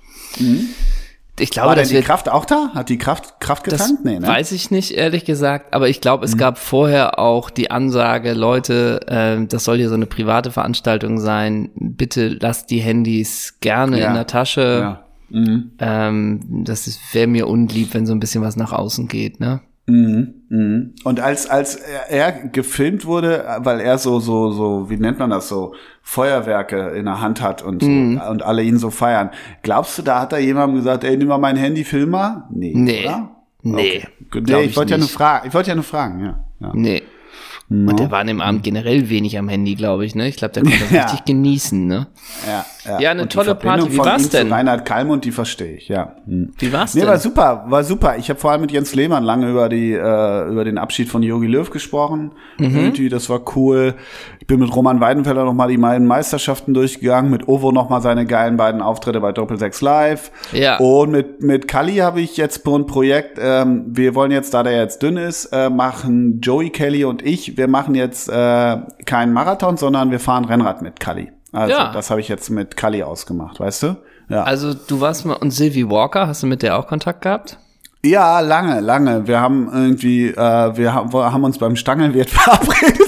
[1.39, 2.71] Ich glaube, War denn das die Kraft auch da?
[2.75, 4.05] Hat die Kraft, Kraft Das getankt?
[4.07, 4.27] Nee, ne?
[4.27, 5.75] weiß ich nicht, ehrlich gesagt.
[5.75, 6.39] Aber ich glaube, es Mhm.
[6.39, 11.71] gab vorher auch die Ansage, Leute, äh, das soll hier so eine private Veranstaltung sein.
[11.75, 14.09] Bitte lasst die Handys gerne Ja.
[14.09, 14.79] in der Tasche.
[14.81, 15.03] Ja.
[15.79, 19.61] Ähm, das wäre mir unlieb, wenn so ein bisschen was nach außen geht, ne?
[20.49, 25.31] Und als, als er, er gefilmt wurde, weil er so, so, so, wie nennt man
[25.31, 28.21] das so, Feuerwerke in der Hand hat und so, Mhm.
[28.31, 29.31] und alle ihn so feiern.
[29.63, 32.45] Glaubst du, da hat da jemandem gesagt, ey, nimm mal mein Handy, film mal?
[32.51, 33.05] Nee, Nee.
[33.07, 33.31] oder?
[33.63, 34.43] Nee, Okay.
[34.47, 36.45] Nee, ich ich wollte ja nur fragen, ich wollte ja nur fragen, ja.
[36.61, 36.71] ja.
[36.75, 37.03] Nee.
[37.69, 40.29] Und der war an dem Abend generell wenig am Handy, glaube ich, ne?
[40.29, 41.03] Ich glaube, der konnte das Ja.
[41.03, 42.07] richtig genießen, ne?
[42.47, 42.65] Ja,
[43.01, 43.93] Ja, eine Und tolle Party.
[43.93, 44.53] Wie war's denn?
[44.53, 46.17] Reinhard Kalmund, die verstehe ich, ja.
[46.27, 46.53] Hm.
[46.59, 47.11] Wie war's Nee, denn?
[47.11, 48.17] war super, war super.
[48.19, 51.23] Ich habe vor allem mit Jens Lehmann lange über die äh, über den Abschied von
[51.23, 52.33] Jogi Löw gesprochen.
[52.59, 52.95] Mhm.
[53.11, 53.95] Das war cool.
[54.41, 58.01] Ich bin mit Roman Weidenfeller noch mal die beiden Meisterschaften durchgegangen, mit Ovo noch mal
[58.01, 60.31] seine geilen beiden Auftritte bei Doppel 6 Live.
[60.53, 60.79] Ja.
[60.79, 63.39] Und mit mit Kalli habe ich jetzt ein Projekt.
[63.41, 67.57] Ähm, wir wollen jetzt, da der jetzt dünn ist, äh, machen Joey Kelly und ich.
[67.57, 71.33] Wir machen jetzt äh, keinen Marathon, sondern wir fahren Rennrad mit Kalli.
[71.57, 71.91] Also Ja.
[71.93, 73.97] das habe ich jetzt mit Kalli ausgemacht, weißt du?
[74.29, 74.43] Ja.
[74.43, 77.59] Also du warst mal, und Sylvie Walker, hast du mit der auch Kontakt gehabt?
[78.05, 79.27] Ja, lange, lange.
[79.27, 83.01] Wir haben irgendwie, äh, wir haben, haben uns beim Stangelwirt verabredet.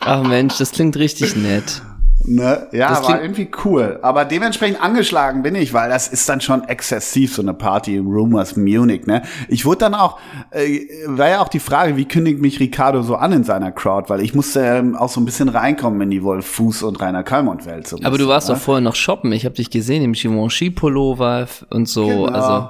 [0.00, 1.82] Ach Mensch, das klingt richtig nett.
[2.26, 2.66] Ne?
[2.72, 3.98] Ja, Das war irgendwie cool.
[4.02, 8.06] Aber dementsprechend angeschlagen bin ich, weil das ist dann schon exzessiv, so eine Party im
[8.08, 9.22] Rumors Munich, ne?
[9.48, 10.18] Ich wurde dann auch,
[10.50, 14.08] äh, war ja auch die Frage, wie kündigt mich Ricardo so an in seiner Crowd?
[14.08, 17.22] Weil ich musste ähm, auch so ein bisschen reinkommen in die Wolf Fuß und Rainer
[17.22, 17.86] Kalmund-Welt.
[17.88, 18.54] So ein Aber du warst ne?
[18.54, 19.32] doch vorher noch shoppen.
[19.32, 22.06] Ich habe dich gesehen im Givenchy-Pullover und so.
[22.06, 22.24] Genau.
[22.26, 22.68] Also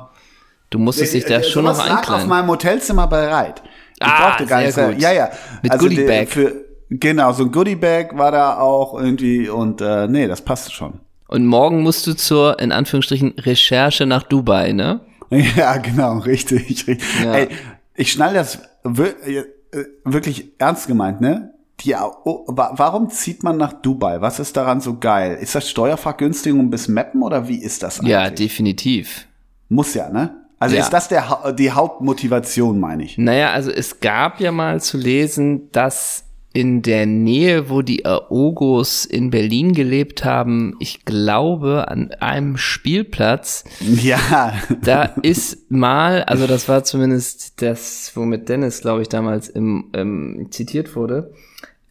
[0.70, 2.28] du musstest dich da Äh, schon noch sowas lag auf einkleiden.
[2.28, 3.62] meinem Hotelzimmer bereit.
[3.98, 4.94] Ich Ah, brauchte gar sehr nichts.
[4.96, 5.02] gut.
[5.02, 5.30] Ja, ja.
[5.62, 6.28] Mit also Goodie Bag.
[6.28, 6.52] Für,
[6.90, 10.94] genau, so ein Goodie Bag war da auch irgendwie und äh, nee, das passte schon.
[11.28, 15.00] Und morgen musst du zur, in Anführungsstrichen, Recherche nach Dubai, ne?
[15.30, 16.68] Ja, genau, richtig.
[16.70, 17.02] richtig.
[17.24, 17.34] Ja.
[17.34, 17.48] Ey,
[17.96, 19.42] ich schnall das äh,
[20.04, 21.52] wirklich ernst gemeint, ne?
[21.80, 24.20] Die, oh, wa- warum zieht man nach Dubai?
[24.20, 25.36] Was ist daran so geil?
[25.40, 28.12] Ist das Steuervergünstigung bis Mappen oder wie ist das eigentlich?
[28.12, 29.26] Ja, definitiv.
[29.68, 30.34] Muss ja, ne?
[30.58, 30.82] Also Ja.
[30.82, 33.18] ist das der, die Hauptmotivation, meine ich?
[33.18, 36.24] Naja, also es gab ja mal zu lesen, dass
[36.56, 43.64] in der Nähe, wo die Aogos in Berlin gelebt haben, ich glaube, an einem Spielplatz,
[44.02, 49.90] Ja, da ist mal, also das war zumindest das, womit Dennis, glaube ich, damals im,
[49.92, 51.34] ähm, zitiert wurde,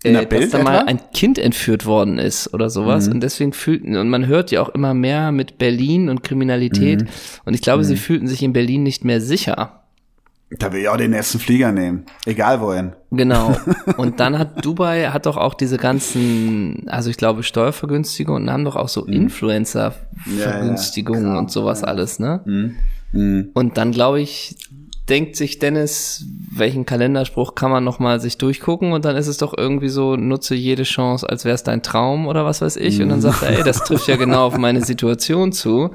[0.03, 0.87] äh, dass Bild da mal etwa?
[0.87, 3.07] ein Kind entführt worden ist oder sowas.
[3.07, 7.05] Und deswegen fühlten, und man hört ja auch immer mehr mit Berlin und Kriminalität.
[7.45, 9.84] Und ich glaube, sie fühlten sich in Berlin nicht mehr sicher.
[10.59, 12.05] Da will ich auch den ersten Flieger nehmen.
[12.25, 12.91] Egal wohin.
[13.11, 13.55] Genau.
[13.97, 18.65] Und dann hat Dubai hat doch auch diese ganzen, also ich glaube Steuervergünstigungen und haben
[18.65, 22.73] doch auch so Influencer-Vergünstigungen Ja, ja, und sowas alles, ne?
[23.13, 24.57] Und dann glaube ich,
[25.09, 29.37] denkt sich Dennis, welchen Kalenderspruch kann man noch mal sich durchgucken und dann ist es
[29.37, 33.01] doch irgendwie so, nutze jede Chance, als wäre es dein Traum oder was weiß ich.
[33.01, 35.91] Und dann sagt er, ey, das trifft ja genau auf meine Situation zu.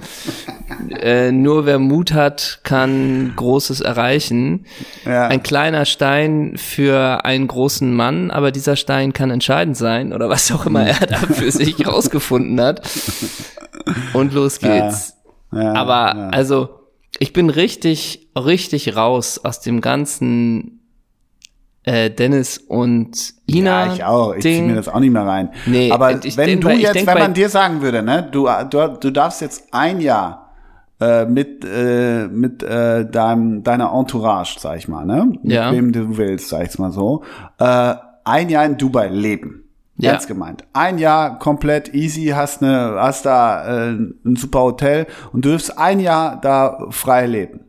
[0.90, 4.66] Äh, nur wer Mut hat, kann Großes erreichen.
[5.04, 5.26] Ja.
[5.26, 10.52] Ein kleiner Stein für einen großen Mann, aber dieser Stein kann entscheidend sein oder was
[10.52, 12.88] auch immer er da für sich rausgefunden hat.
[14.12, 15.16] Und los geht's.
[15.52, 16.28] Ja, aber ja.
[16.28, 16.79] also,
[17.18, 20.80] ich bin richtig, richtig raus aus dem ganzen
[21.82, 23.86] äh, Dennis und Ina.
[23.86, 24.34] Ja, ich auch.
[24.34, 24.66] Ich zieh Ding.
[24.66, 25.50] mir das auch nicht mehr rein.
[25.66, 28.48] Nee, Aber ich wenn denk du jetzt, denk wenn man dir sagen würde, ne, du,
[28.68, 30.50] du, du darfst jetzt ein Jahr
[31.00, 35.72] äh, mit äh, mit äh, deinem deiner Entourage, sag ich mal, ne, mit Ja.
[35.72, 37.24] wem du willst, sag ich mal so,
[37.58, 37.94] äh,
[38.24, 39.59] ein Jahr in Dubai leben.
[40.00, 40.12] Ja.
[40.12, 40.64] Ernst gemeint.
[40.72, 46.00] Ein Jahr komplett easy, hast ne, hast da äh, ein super Hotel und dürfst ein
[46.00, 47.60] Jahr da frei leben.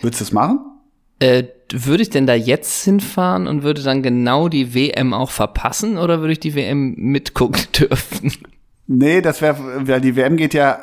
[0.00, 0.60] Würdest du es machen?
[1.18, 5.96] Äh, würde ich denn da jetzt hinfahren und würde dann genau die WM auch verpassen
[5.96, 8.32] oder würde ich die WM mitgucken dürfen?
[8.86, 10.80] Nee, das wäre, weil die WM geht ja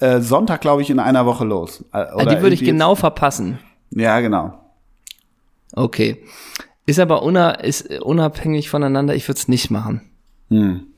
[0.00, 1.84] äh, Sonntag, glaube ich, in einer Woche los.
[1.92, 3.58] Äh, Ah, die würde ich genau verpassen.
[3.90, 4.54] Ja, genau.
[5.74, 6.24] Okay.
[6.90, 10.00] Ist aber una ist unabhängig voneinander, ich würde es nicht machen.
[10.48, 10.88] Hm.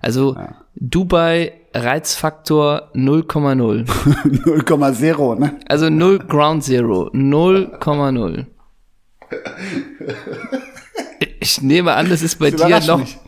[0.00, 0.34] Also
[0.76, 3.84] Dubai Reizfaktor 0,0.
[3.84, 5.60] 0,0, ne?
[5.68, 7.10] Also 0 Ground Zero.
[7.12, 8.46] 0,0.
[11.40, 13.18] Ich nehme an, das ist bei Das dir noch, mich.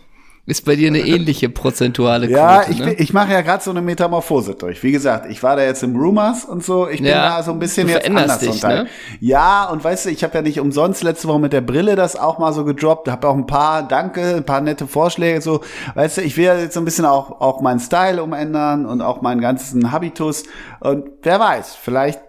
[0.46, 2.92] Ist bei dir eine ähnliche prozentuale Ja, Quote, ich, ne?
[2.94, 4.82] ich mache ja gerade so eine Metamorphose durch.
[4.82, 6.88] Wie gesagt, ich war da jetzt im Rumors und so.
[6.88, 8.86] Ich bin Ja, da so ein bisschen jetzt anders dich, ne?
[9.20, 12.16] Ja, und weißt du, ich habe ja nicht umsonst letzte Woche mit der Brille das
[12.16, 13.08] auch mal so gedroppt.
[13.08, 15.40] Habe auch ein paar Danke, ein paar nette Vorschläge.
[15.40, 15.60] So,
[15.94, 19.22] weißt du, ich will jetzt so ein bisschen auch auch meinen Style umändern und auch
[19.22, 20.44] meinen ganzen Habitus.
[20.80, 22.20] Und wer weiß, vielleicht,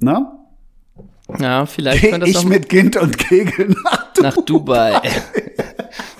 [0.00, 0.26] ne?
[1.38, 5.00] Ja, vielleicht Geh ich mit Kind und Kegel nach nach Dubai.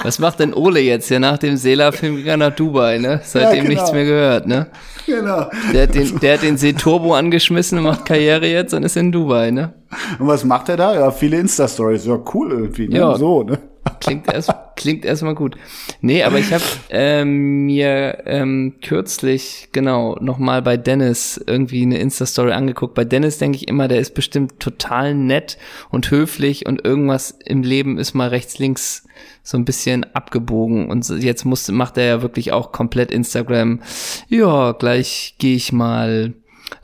[0.08, 1.10] Was macht denn Ole jetzt?
[1.10, 3.20] Ja, nach dem Sela-Film nach Dubai, ne?
[3.22, 3.74] Seitdem genau.
[3.74, 4.68] nichts mehr gehört, ne?
[5.04, 5.50] Genau.
[5.70, 9.12] Der hat den, der hat den Seeturbo angeschmissen und macht Karriere jetzt und ist in
[9.12, 9.74] Dubai, ne?
[10.18, 10.94] Und was macht er da?
[10.94, 12.06] Ja, viele Insta-Stories.
[12.06, 12.96] Ja, cool irgendwie, ne?
[12.96, 13.16] Ja.
[13.16, 13.58] So, ne?
[14.00, 15.56] Klingt erst, klingt erstmal gut.
[16.00, 22.52] Nee, aber ich habe ähm, mir ähm, kürzlich, genau, nochmal bei Dennis irgendwie eine Insta-Story
[22.52, 22.94] angeguckt.
[22.94, 25.58] Bei Dennis denke ich immer, der ist bestimmt total nett
[25.90, 29.04] und höflich und irgendwas im Leben ist mal rechts, links
[29.42, 30.88] so ein bisschen abgebogen.
[30.88, 33.80] Und jetzt muss, macht er ja wirklich auch komplett Instagram.
[34.28, 36.34] Ja, gleich gehe ich mal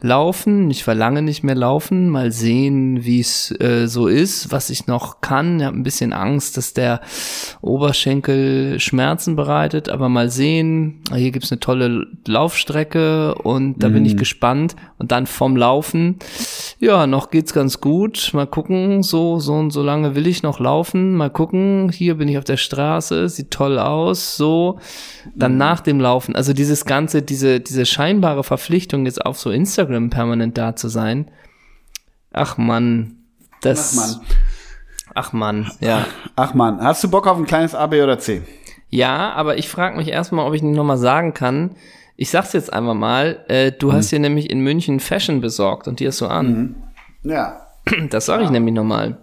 [0.01, 0.70] laufen.
[0.70, 2.09] Ich war lange nicht mehr laufen.
[2.09, 5.61] Mal sehen, wie es äh, so ist, was ich noch kann.
[5.61, 7.01] Ich habe ein bisschen Angst, dass der
[7.61, 11.03] Oberschenkel Schmerzen bereitet, aber mal sehen.
[11.11, 14.76] Ah, Hier gibt's eine tolle Laufstrecke und da bin ich gespannt.
[14.99, 16.18] Und dann vom Laufen,
[16.78, 18.30] ja, noch geht's ganz gut.
[18.32, 21.14] Mal gucken, so, so und so lange will ich noch laufen.
[21.14, 24.78] Mal gucken, hier bin ich auf der Straße, sieht toll aus, so.
[25.35, 29.73] Dann nach dem Laufen, also dieses ganze, diese, diese scheinbare Verpflichtung jetzt auf so Instagram
[30.10, 31.30] permanent da zu sein.
[32.32, 33.16] Ach man,
[33.60, 33.96] das.
[33.96, 34.26] Ach, Mann.
[35.14, 36.06] Ach man, ja.
[36.36, 38.42] Ach man, hast du Bock auf ein kleines A, B oder C?
[38.90, 41.76] Ja, aber ich frage mich erstmal, ob ich nicht nochmal sagen kann.
[42.16, 46.00] Ich sag's jetzt einfach mal, äh, du hast dir nämlich in München Fashion besorgt und
[46.00, 46.76] die hast du an.
[47.22, 47.60] Ja.
[48.10, 49.18] Das sage ich nämlich nochmal.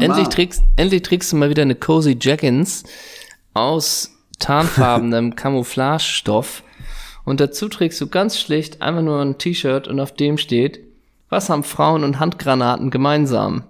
[0.00, 2.82] Endlich trägst, endlich trägst du mal wieder eine Cozy Jaggins
[3.54, 6.64] aus tarnfarbenem Camouflagestoff.
[7.30, 10.80] Und dazu trägst du ganz schlicht einfach nur ein T-Shirt und auf dem steht,
[11.28, 13.62] was haben Frauen und Handgranaten gemeinsam?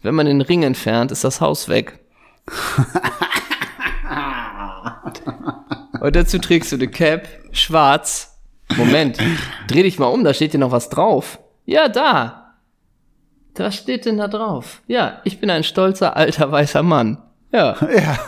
[0.00, 1.98] Wenn man den Ring entfernt, ist das Haus weg.
[6.00, 8.38] und dazu trägst du eine Cap, schwarz.
[8.78, 9.18] Moment,
[9.66, 11.40] dreh dich mal um, da steht dir noch was drauf.
[11.66, 12.54] Ja, da.
[13.54, 14.80] Was steht denn da drauf?
[14.86, 17.22] Ja, ich bin ein stolzer alter weißer Mann.
[17.52, 18.18] Ja, Ja.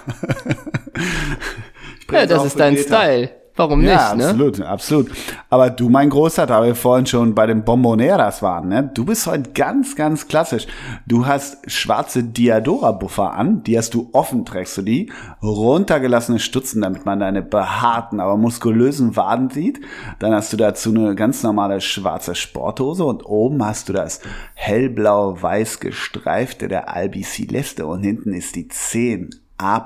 [2.12, 2.76] Ja das ist dein.
[2.76, 3.40] Style.
[3.56, 4.30] Warum Ja, nicht, ne?
[4.30, 5.10] absolut, absolut.
[5.50, 8.90] Aber du, mein Großer, da wir vorhin schon bei den Bomboneras waren, ne?
[8.94, 10.66] Du bist heute ganz, ganz klassisch.
[11.06, 17.04] Du hast schwarze Diadora-Buffer an, die hast du offen, trägst du die, runtergelassene Stutzen, damit
[17.04, 19.80] man deine behaarten, aber muskulösen Waden sieht.
[20.18, 24.20] Dann hast du dazu eine ganz normale schwarze Sporthose und oben hast du das
[24.54, 29.30] hellblau-weiß gestreifte der Albi Celeste und hinten ist die 10
[29.62, 29.84] A.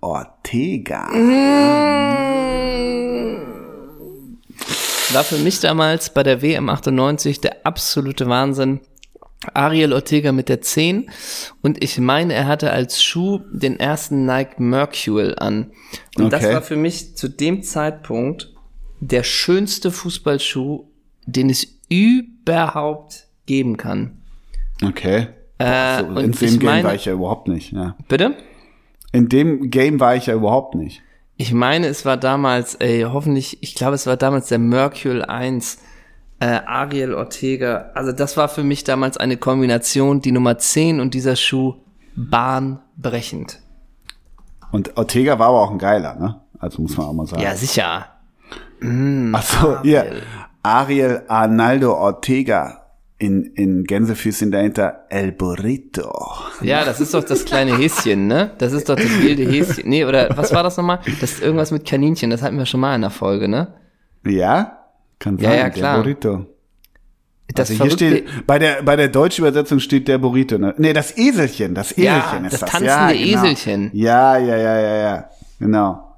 [0.00, 1.06] Ortega.
[5.12, 8.80] War für mich damals bei der WM 98 der absolute Wahnsinn.
[9.52, 11.10] Ariel Ortega mit der 10
[11.62, 15.70] und ich meine, er hatte als Schuh den ersten Nike Mercurial an.
[16.16, 16.54] Und das Okay.
[16.54, 18.52] war für mich zu dem Zeitpunkt
[18.98, 20.86] der schönste Fußballschuh,
[21.26, 24.22] den es überhaupt geben kann.
[24.84, 25.28] Okay.
[25.58, 27.70] Äh, So, und in dem ich Game meine- war ich ja überhaupt nicht.
[27.72, 27.94] Ja.
[28.08, 28.34] Bitte?
[29.14, 31.00] In dem Game war ich ja überhaupt nicht.
[31.36, 35.78] Ich meine, es war damals, ey, hoffentlich, ich glaube, es war damals der Mercurial 1,
[36.40, 37.92] äh, Ariel Ortega.
[37.94, 41.76] Also das war für mich damals eine Kombination, die Nummer 10 und dieser Schuh
[42.16, 43.60] bahnbrechend.
[44.72, 46.40] Und Ortega war aber auch ein geiler, ne?
[46.58, 47.40] Also muss man auch mal sagen.
[47.40, 48.06] Ja, sicher.
[48.82, 50.22] Ach so, hier.
[50.64, 52.83] Ariel Arnaldo Ortega
[53.18, 56.12] in, in Gänsefüßchen dahinter El Burrito.
[56.62, 58.50] Ja, das ist doch das kleine Häschen, ne?
[58.58, 59.88] Das ist doch das wilde Häschen.
[59.88, 60.98] Nee, oder was war das nochmal?
[61.20, 63.74] Das ist irgendwas mit Kaninchen, das hatten wir schon mal in der Folge, ne?
[64.26, 64.78] Ja?
[65.20, 65.96] Kann Ja, sein, ja, klar.
[65.96, 66.46] der Burrito.
[67.54, 70.74] Das Also hier steht, bei der, bei der deutschen Übersetzung steht der Burrito, ne?
[70.78, 72.70] Nee, das Eselchen, das Ja, Eselchen ist das das.
[72.70, 73.38] tanzende ja, genau.
[73.44, 73.90] Eselchen.
[73.92, 75.30] Ja, ja, ja, ja, ja.
[75.60, 76.13] Genau.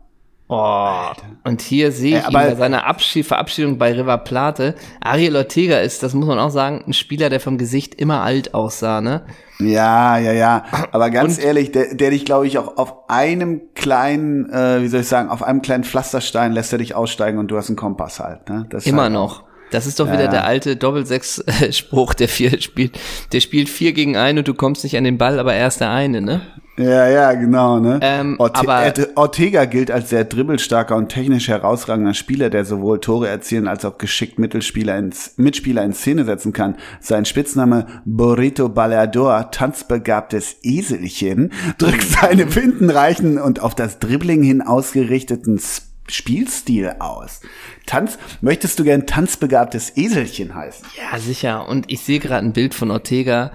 [0.49, 1.07] Oh,
[1.43, 4.77] und hier sehe ich Ey, ihn bei seiner Abschied, Verabschiedung bei River Plate.
[5.01, 8.55] Ariel Ortega ist, das muss man auch sagen, ein Spieler, der vom Gesicht immer alt
[8.55, 9.23] aussah, ne?
[9.59, 10.65] Ja, ja, ja.
[10.93, 14.89] Aber ganz Und- ehrlich, der, der dich, glaube ich, auch auf einem kleinen, äh, wie
[14.89, 17.77] soll ich sagen, auf einem kleinen Pflasterstein lässt er dich aussteigen und du hast einen
[17.77, 18.49] Kompass halt.
[18.49, 18.67] Ne?
[18.71, 19.43] Das Immer halt noch.
[19.71, 20.31] Das ist doch wieder ja.
[20.31, 22.99] der alte Doppelsechs-Spruch, der vier spielt.
[23.33, 25.81] Der spielt vier gegen einen und du kommst nicht an den Ball, aber er ist
[25.81, 26.41] der eine, ne?
[26.79, 27.99] Ja, ja, genau, ne?
[28.03, 33.01] Ähm, Orte aber- äh, Ortega gilt als sehr dribbelstarker und technisch herausragender Spieler, der sowohl
[33.01, 36.77] Tore erzielen als auch geschickt Mittelspieler ins, Mitspieler in Szene setzen kann.
[37.01, 45.57] Sein Spitzname Burrito Baleador, tanzbegabtes Eselchen, drückt seine windenreichen und auf das Dribbling hin ausgerichteten
[45.57, 47.41] S- Spielstil aus.
[47.87, 50.87] Tanz, möchtest du gern tanzbegabtes Eselchen heißen?
[50.97, 51.69] Ja, sicher.
[51.69, 53.53] Und ich sehe gerade ein Bild von Ortega.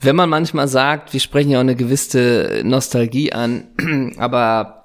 [0.00, 3.68] Wenn man manchmal sagt, wir sprechen ja auch eine gewisse Nostalgie an,
[4.18, 4.84] aber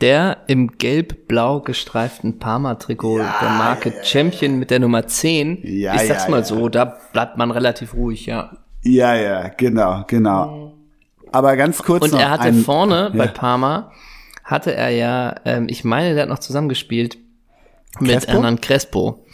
[0.00, 6.24] der im gelb-blau gestreiften Parma-Trikot der Marke Champion mit der Nummer 10, Ja, ich sag's
[6.24, 6.44] ja, mal ja.
[6.44, 8.52] so, da bleibt man relativ ruhig, ja.
[8.82, 10.74] Ja, ja, genau, genau.
[11.32, 13.30] Aber ganz kurz Und er hatte vorne bei Ja.
[13.30, 13.90] Parma,
[14.44, 17.18] hatte er ja, ähm, ich meine, der hat noch zusammengespielt
[18.00, 18.32] mit Crespo?
[18.32, 19.24] Hernan Crespo.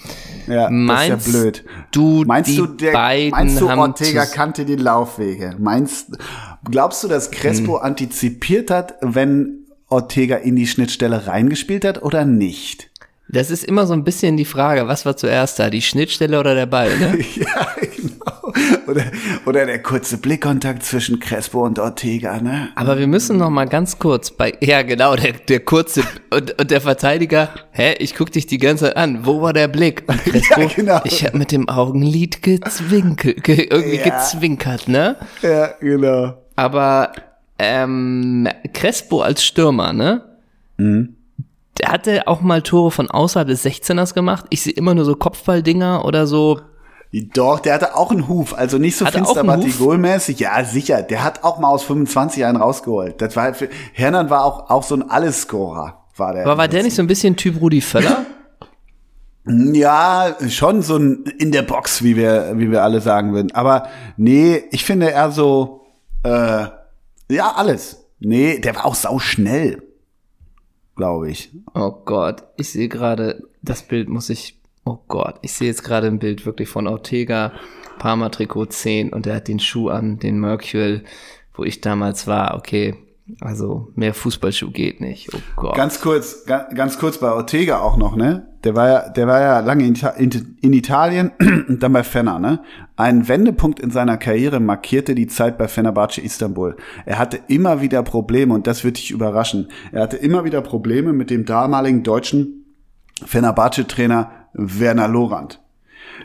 [0.46, 1.64] Ja, Meinst das ist ja blöd.
[1.92, 5.54] du, Meinst die du, der, beiden meinst du Ortega kannte die Laufwege?
[5.58, 6.18] Meinst,
[6.70, 7.84] glaubst du, dass Crespo Hm.
[7.86, 12.90] antizipiert hat, wenn Ortega in die Schnittstelle reingespielt hat oder nicht?
[13.28, 16.54] Das ist immer so ein bisschen die Frage, was war zuerst da, die Schnittstelle oder
[16.54, 17.18] der Ball, ne?
[17.36, 18.39] ja, genau.
[18.86, 19.04] Oder,
[19.46, 22.70] oder der kurze Blickkontakt zwischen Crespo und Ortega, ne?
[22.74, 26.02] Aber wir müssen noch mal ganz kurz bei, ja genau, der, der kurze
[26.34, 29.68] und, und der Verteidiger, hä, ich guck dich die ganze Zeit an, wo war der
[29.68, 30.02] Blick?
[30.08, 31.00] Und Crespo, Ja, genau.
[31.04, 34.04] ich hab mit dem Augenlid gezwinkelt, ge, irgendwie Ja.
[34.18, 35.16] gezwinkert, ne?
[35.42, 36.34] Ja, genau.
[36.56, 37.12] Aber
[37.58, 40.22] ähm, Crespo als Stürmer, ne?
[40.78, 41.14] Mhm.
[41.78, 44.44] Der hatte auch mal Tore von außerhalb des 16ers gemacht.
[44.50, 46.60] Ich sehe immer nur so Kopfballdinger oder so.
[47.12, 49.64] Doch, der hatte auch einen Huf, also nicht so Hat er auch finster einen Huf?
[49.64, 50.38] Batigol-mäßig.
[50.38, 51.02] Ja, sicher.
[51.02, 53.20] Der hat auch mal aus 25 einen rausgeholt.
[53.20, 56.46] Das war für, Hernan war auch, auch so ein Allesscorer, war der.
[56.46, 58.26] Aber war der nicht so ein bisschen Typ Rudi Völler?
[59.46, 63.50] Ja, schon so ein in der Box, wie wir, wie wir alle sagen würden.
[63.52, 65.86] Aber nee, ich finde eher so,
[66.22, 66.66] äh,
[67.28, 68.04] ja, alles.
[68.20, 69.82] Nee, der war auch sau schnell,
[70.94, 71.50] glaube ich.
[71.74, 74.59] Oh Gott, ich sehe gerade, das Bild muss ich,
[74.90, 77.52] oh Gott, ich sehe jetzt gerade ein Bild wirklich von Ortega,
[77.98, 81.04] Parma Trikot 10 und er hat den Schuh an, den Mercurial,
[81.54, 82.96] wo ich damals war, okay,
[83.40, 85.76] also mehr Fußballschuh geht nicht, oh Gott.
[85.76, 88.48] Ganz kurz, ganz, ganz kurz bei Ortega auch noch, ne?
[88.64, 91.30] Der war ja, der war ja lange in, in, in Italien
[91.68, 92.60] und dann bei Fenner, ne?
[92.96, 96.76] Ein Wendepunkt in seiner Karriere markierte die Zeit bei Fenerbahce Istanbul.
[97.06, 99.68] Er hatte immer wieder Probleme und das wird dich überraschen.
[99.92, 102.60] Er hatte immer wieder Probleme mit dem damaligen deutschen
[103.24, 105.60] Fenerbahce-Trainer Werner Lorand.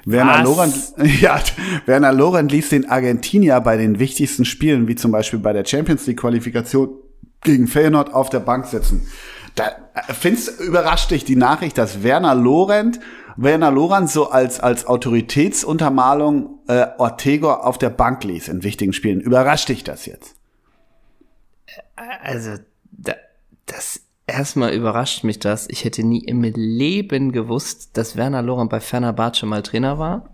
[0.03, 0.43] Werner?
[0.43, 0.75] Lorand,
[1.21, 1.39] ja,
[1.85, 6.05] Werner Lorand ließ den Argentinier bei den wichtigsten Spielen, wie zum Beispiel bei der Champions
[6.05, 6.89] League Qualifikation
[7.41, 9.07] gegen Feyenoord auf der Bank sitzen.
[9.55, 12.99] Da äh, findest überrascht dich die Nachricht, dass Werner Lorand,
[13.37, 19.21] Werner Lorand so als als Autoritätsuntermalung äh, Ortega auf der Bank ließ in wichtigen Spielen.
[19.21, 20.35] Überrascht dich das jetzt?
[22.23, 22.57] Also,
[22.91, 23.13] da,
[23.65, 25.67] das erstmal überrascht mich das.
[25.69, 30.29] Ich hätte nie im Leben gewusst, dass Werner Lorand bei Fenerbahce mal Trainer war.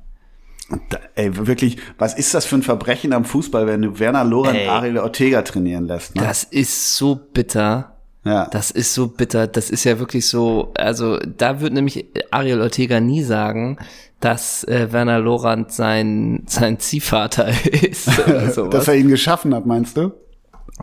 [0.89, 4.57] Da, ey, wirklich, was ist das für ein Verbrechen am Fußball, wenn du Werner Lorand
[4.57, 4.67] Ey.
[4.67, 6.15] Ariel Ortega trainieren lässt?
[6.15, 6.21] Ne?
[6.21, 7.97] Das ist so bitter.
[8.23, 8.45] ja.
[8.45, 9.47] Das ist so bitter.
[9.47, 13.79] Das ist ja wirklich so, also da wird nämlich Ariel Ortega nie sagen,
[14.21, 18.87] dass äh, Werner Lorand sein, sein Ziehvater ist oder dass sowas.
[18.87, 20.11] er ihn geschaffen hat, meinst du?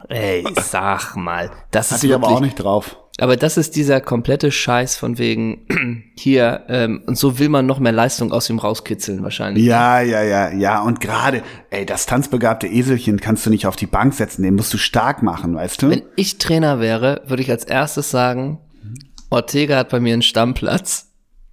[0.09, 1.51] Ey, sag mal.
[1.71, 2.97] Das ist Hatte ich aber wirklich, auch nicht drauf.
[3.21, 5.67] Aber das ist dieser komplette Scheiß von wegen
[6.17, 9.65] hier ähm, und so will man noch mehr Leistung aus ihm rauskitzeln wahrscheinlich.
[9.65, 10.81] Ja, ja, ja, ja.
[10.83, 14.73] Und gerade, ey, das tanzbegabte Eselchen kannst du nicht auf die Bank setzen, den musst
[14.73, 15.91] du stark machen, weißt du?
[15.91, 18.61] Wenn ich Trainer wäre, würde ich als erstes sagen,
[19.31, 21.09] Ortega hat bei mir einen Stammplatz.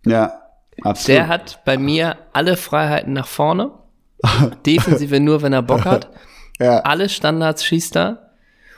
[0.06, 0.34] ja,
[0.84, 1.18] absolut.
[1.18, 3.72] Der hat bei mir alle Freiheiten nach vorne.
[4.66, 6.12] Defensive nur, wenn er Bock hat.
[6.60, 8.25] ja, Alle Standards schießt er.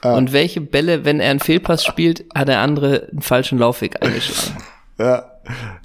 [0.04, 4.64] Und welche Bälle, wenn er einen Fehlpass spielt, hat der andere einen falschen Laufweg eingeschlagen.
[5.00, 5.32] ja.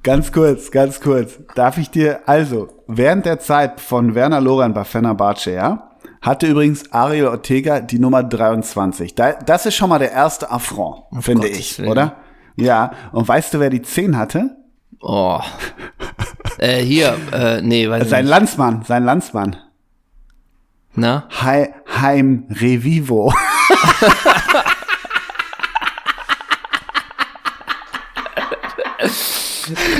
[0.03, 1.39] Ganz kurz, ganz kurz.
[1.55, 6.93] Darf ich dir, also, während der Zeit von Werner Loran bei Fenerbahce, ja, hatte übrigens
[6.93, 9.15] Ariel Ortega die Nummer 23.
[9.15, 11.91] Da, das ist schon mal der erste Affront, finde Gottes ich, Willen.
[11.91, 12.17] oder?
[12.57, 14.57] Ja, und weißt du, wer die 10 hatte?
[15.01, 15.41] Oh.
[16.59, 18.31] äh, hier, äh, nee, weiß Sein nicht.
[18.31, 19.57] Landsmann, sein Landsmann.
[20.95, 21.29] Na?
[21.31, 21.67] He
[22.01, 23.33] Heim Revivo.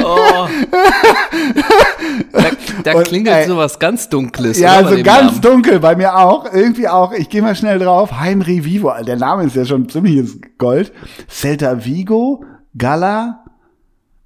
[0.05, 0.49] Oh.
[2.33, 2.51] Da,
[2.85, 4.59] da und, klingelt ey, sowas ganz Dunkles.
[4.59, 5.41] Ja, so ganz Namen.
[5.41, 6.53] dunkel, bei mir auch.
[6.53, 7.13] Irgendwie auch.
[7.13, 8.13] Ich gehe mal schnell drauf.
[8.19, 8.93] Heim Revivo.
[9.07, 10.93] Der Name ist ja schon ziemlich ins Gold.
[11.29, 12.45] Celta Vigo,
[12.77, 13.42] Gala,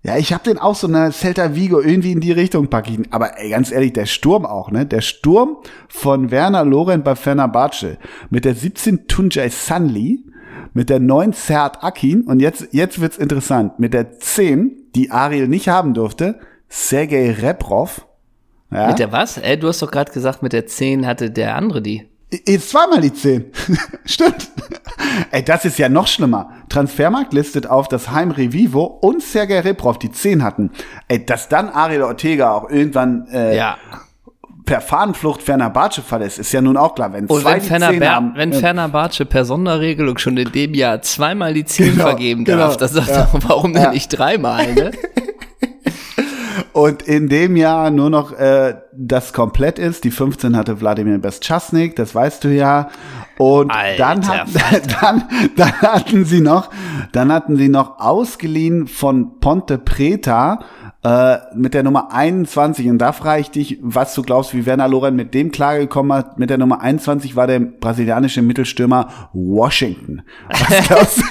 [0.07, 2.95] ja, ich habe den auch so eine Celta Vigo irgendwie in die Richtung pack ich
[2.97, 3.09] ihn.
[3.11, 4.87] Aber ey, ganz ehrlich, der Sturm auch, ne?
[4.87, 5.57] Der Sturm
[5.89, 7.99] von Werner Lorent bei Fenerbahce
[8.31, 10.25] mit der 17 Tunjai Sanli,
[10.75, 15.49] mit der 9 Sert Akin und jetzt jetzt wird's interessant, mit der 10, die Ariel
[15.49, 16.39] nicht haben durfte,
[16.69, 18.07] Sergei Reprov.
[18.71, 18.87] Ja?
[18.87, 19.39] Mit der was?
[19.39, 22.07] Ey, du hast doch gerade gesagt, mit der 10 hatte der andere die.
[22.31, 23.53] Jetzt zweimal die 10.
[24.05, 24.49] Stimmt.
[25.31, 26.51] Ey, das ist ja noch schlimmer.
[26.69, 30.71] Transfermarkt listet auf, dass Heim Revivo und Sergei Reprov die 10 hatten.
[31.09, 33.77] Ey, dass dann Ariel Ortega auch irgendwann äh, Ja.
[34.65, 37.13] per Fahnenflucht Fenerbahce verlässt, ist ja nun auch klar.
[37.13, 40.75] Wenn Und zwei wenn, die Ferner 10 haben, wenn Fenerbahce per Sonderregelung schon in dem
[40.75, 42.59] Jahr zweimal die 10 Genau, vergeben genau.
[42.59, 43.29] darf, das sagt Ja.
[43.33, 43.91] doch, warum denn Ja.
[43.93, 44.91] nicht dreimal, ne?
[46.77, 50.05] Und in dem Jahr nur noch äh, das komplett ist.
[50.05, 52.91] Die 15 hatte Wladimir Bestchasnik, das weißt du ja.
[53.39, 54.47] Und Alter dann, hat,
[55.01, 55.25] dann,
[55.57, 56.69] dann hatten sie noch,
[57.13, 60.59] dann hatten sie noch ausgeliehen von Ponte Preta
[61.03, 62.91] äh, mit der Nummer 21.
[62.91, 66.39] Und da frage ich dich, was du glaubst, wie Werner Loren mit dem klargekommen hat.
[66.39, 70.21] Mit der Nummer 21 war der brasilianische Mittelstürmer Washington.
[70.51, 71.25] Was glaubst du?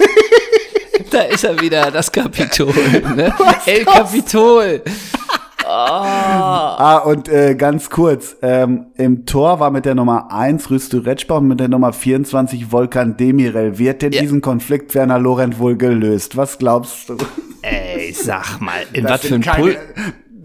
[1.12, 2.74] Da ist er wieder, das Kapitol,
[3.16, 3.32] ne?
[3.68, 4.82] El Kapitol.
[5.68, 11.38] Ah, und äh, ganz kurz, ähm, im Tor war mit der Nummer 1 Rüstu Retschbach
[11.38, 13.78] und mit der Nummer 24 Volkan Demirel.
[13.78, 14.22] Wird denn Ja.
[14.22, 16.38] diesen Konflikt Werner Lorent wohl gelöst?
[16.38, 17.18] Was glaubst du?
[17.62, 19.78] Ey, sag mal, in Das was für ein Pul...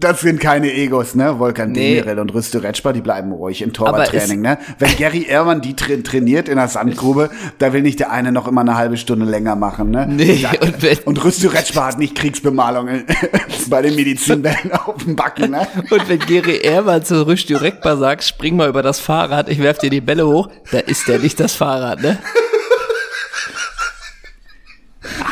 [0.03, 1.39] das sind keine Egos, ne?
[1.39, 1.95] Volkan Nee.
[1.95, 4.57] Demirel und Rüstu Retschbach, die bleiben ruhig im Torwarttraining, ne?
[4.79, 7.29] Wenn Gary Ehrmann die tra trainiert in der Sandgrube,
[7.59, 10.07] da will nicht der eine noch immer eine halbe Stunde länger machen, ne?
[10.07, 12.89] Nee, und wenn, Und Rüstu Retschbach hat nicht Kriegsbemalung
[13.69, 15.67] bei den Medizinbällen auf dem Backen, ne?
[15.89, 19.77] und wenn Geri Ehrmann zu Rüsch Reckbar sagt, spring mal über das Fahrrad, ich werf
[19.77, 22.17] dir die Bälle hoch, da ist der nicht das Fahrrad, ne?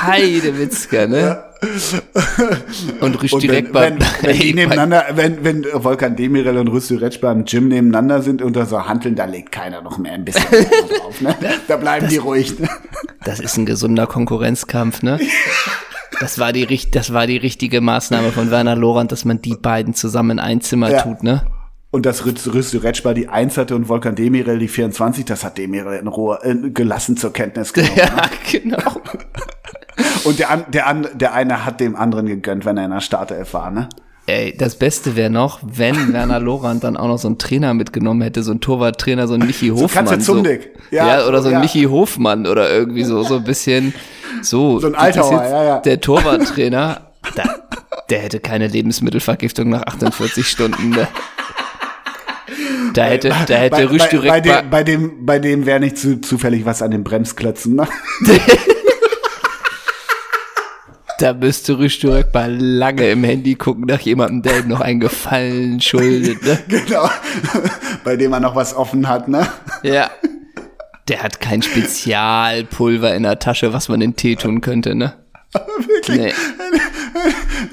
[0.01, 1.49] Heidewitzka, ne?
[3.01, 7.34] Und Rüsch Und wenn, wenn, wenn die nebeneinander, wenn, wenn Volkan Demirel und Rüstü Retschbar
[7.34, 10.45] im Gym nebeneinander sind unter so Hanteln, da legt keiner noch mehr ein bisschen
[10.99, 11.36] drauf, ne?
[11.68, 12.70] Da bleiben die ruhig, ne?
[13.26, 15.20] Das ist ein gesunder Konkurrenzkampf, ne?
[16.20, 19.93] Das war die, das war die richtige Maßnahme von Werner Lorand, dass man die beiden
[19.93, 21.01] zusammen in ein Zimmer Ja.
[21.01, 21.45] tut, ne?
[21.91, 25.57] Und dass Rüstü Rüstü Retschbar die 1 hatte und Volkan Demirel die 24, das hat
[25.57, 27.93] Demirel in Ruhe, äh, gelassen zur Kenntnis genommen.
[27.97, 29.01] Ja, genau.
[30.24, 33.02] Und der, an, der, an, der eine hat dem anderen gegönnt, wenn er in der
[33.02, 33.89] Startelf war, ne?
[34.30, 38.22] Ey, das Beste wäre noch, wenn Werner Lorand dann auch noch so einen Trainer mitgenommen
[38.22, 40.06] hätte, so einen Torwarttrainer, so einen Michi Hofmann.
[40.06, 40.70] Katze Zumdick.
[40.91, 41.60] Ja, Ja, oder so ein ja.
[41.60, 43.91] Michi Hofmann oder irgendwie so, so ein bisschen
[44.43, 44.80] so.
[44.80, 45.80] So ein Altauer, jetzt ja, ja.
[45.80, 47.02] Der Torwarttrainer,
[47.36, 47.43] da,
[48.12, 50.91] der hätte keine Lebensmittelvergiftung nach 48 Stunden.
[50.91, 51.08] Ne?
[52.93, 55.80] Da hätte, da hätte bei, Rüsch bei, bei direkt dem, bei dem, bei dem wäre
[55.80, 57.88] nicht zu, zufällig was an den Bremsklötzen, ne?
[61.20, 65.01] Da müsste Rüsch direkt mal lange im Handy gucken nach jemandem, der ihm noch einen
[65.01, 66.57] Gefallen schuldet, ne?
[66.70, 67.09] genau.
[68.05, 69.45] bei dem er noch was offen hat, ne?
[69.84, 70.09] Ja.
[71.09, 75.13] Der hat kein Spezialpulver in der Tasche, was man in Tee tun könnte, ne?
[75.88, 76.17] Wirklich.
[76.17, 76.34] Nee.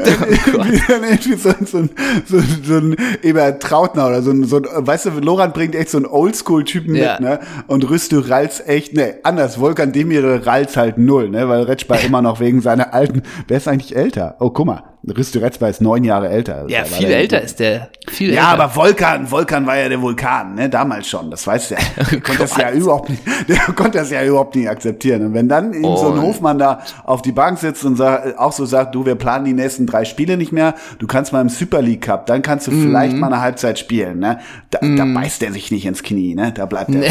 [0.89, 1.91] Dann irgendwie so, so, ein-
[2.27, 5.91] so, so ein Eber Trautner oder so ein, so ein, weißt du, Loran bringt echt
[5.91, 7.13] so einen Oldschool-Typen Ja.
[7.13, 7.41] mit, ne?
[7.67, 11.49] Und Rüstü Ralz echt, ne, anders, Volkan Demir Ralz halt null, ne?
[11.49, 14.37] Weil Retschbar immer noch wegen seiner alten, wer ist eigentlich älter?
[14.41, 16.65] Oh, guck mal, Rüstü Retschbar ist neun Jahre älter.
[16.69, 17.91] Ja, Da war viel älter ist der.
[18.09, 18.63] Viel Ja, älter.
[18.65, 21.81] aber Vulkan, Vulkan war ja der Vulkan, ne, damals schon, das weißt du ja.
[22.11, 25.27] Der konnte das ja überhaupt nicht, der konnte das ja überhaupt nicht akzeptieren.
[25.27, 28.39] Und wenn dann ihm so ein Und- Hofmann da auf die Bank sitzt und sagt,
[28.39, 31.41] auch so sagt, du, wir planen die nächsten drei Spiele nicht mehr, du kannst mal
[31.41, 32.83] im Super League Cup, dann kannst du Mhm.
[32.83, 34.39] vielleicht mal eine Halbzeit spielen, ne.
[34.71, 37.03] Da, da beißt er sich nicht ins Knie, ne, da bleibt er.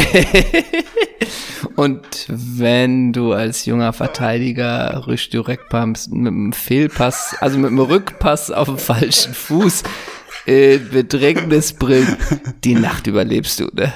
[1.74, 8.50] Und wenn du als junger Verteidiger Rüsch direkt mit einem Fehlpass, also mit einem Rückpass
[8.50, 9.82] auf dem falschen Fuß
[10.46, 12.16] in Bedrängnis bringst,
[12.64, 13.92] die Nacht überlebst du, ne?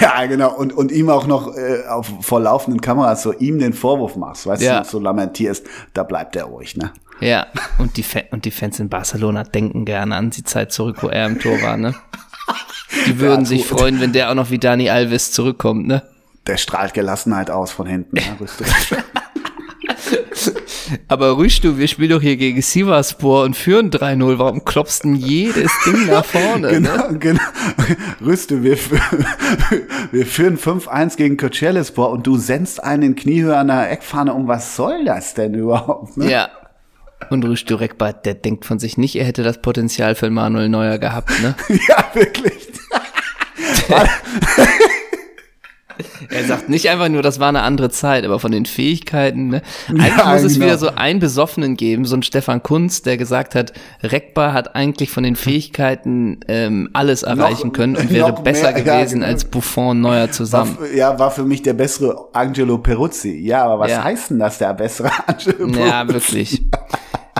[0.00, 0.54] Ja, genau.
[0.54, 4.46] Und, und ihm auch noch äh, auf, vor laufenden Kameras so ihm den Vorwurf machst,
[4.46, 4.80] weißt Ja.
[4.80, 6.92] du, so lamentierst, da bleibt er ruhig, ne.
[7.20, 7.46] Ja,
[7.78, 11.08] und die, Fa und die Fans in Barcelona denken gerne an die Zeit zurück, wo
[11.08, 11.94] er im Tor war, ne?
[13.06, 16.02] Die würden Ja, sich freuen, wenn der auch noch wie Dani Alves zurückkommt, ne?
[16.46, 18.22] Der strahlt Gelassenheit aus von hinten, ne.
[21.08, 24.38] Aber Rüsch, du, wir spielen doch hier gegen Sivaspor und führen 3-0.
[24.38, 26.80] Warum klopfst denn jedes Ding nach vorne?
[26.80, 26.90] Ne?
[26.90, 27.42] Genau, genau.
[28.24, 28.76] Rüste, wir,
[30.12, 34.48] wir führen 5-1 gegen Coachellespor und du sendst einen in Kniehöhe an der Eckfahne um.
[34.48, 36.16] Was soll das denn überhaupt?
[36.16, 36.30] Ne?
[36.30, 36.48] Ja.
[37.30, 40.98] Und Rüstü Reckbart, der denkt von sich nicht, er hätte das Potenzial für Manuel Neuer
[40.98, 41.54] gehabt, ne?
[41.88, 42.68] ja, wirklich.
[46.30, 49.62] Er sagt nicht einfach nur, das war eine andere Zeit, aber von den Fähigkeiten, ne?
[49.88, 50.66] Eigentlich Ja, muss es genau.
[50.66, 53.72] wieder so einen Besoffenen geben, so ein Stefan Kunz, der gesagt hat,
[54.02, 58.78] Reckbar hat eigentlich von den Fähigkeiten ähm, alles erreichen können und wäre noch besser mehr,
[58.84, 59.26] ja, gewesen genau.
[59.32, 60.78] als Buffon Neuer War, zusammen.
[60.82, 63.38] f- ja, war für mich der bessere Angelo Peruzzi.
[63.40, 64.04] Ja, aber was Ja.
[64.04, 65.80] heißt denn das, der bessere Angelo Peruzzi?
[65.80, 66.62] Ja, wirklich.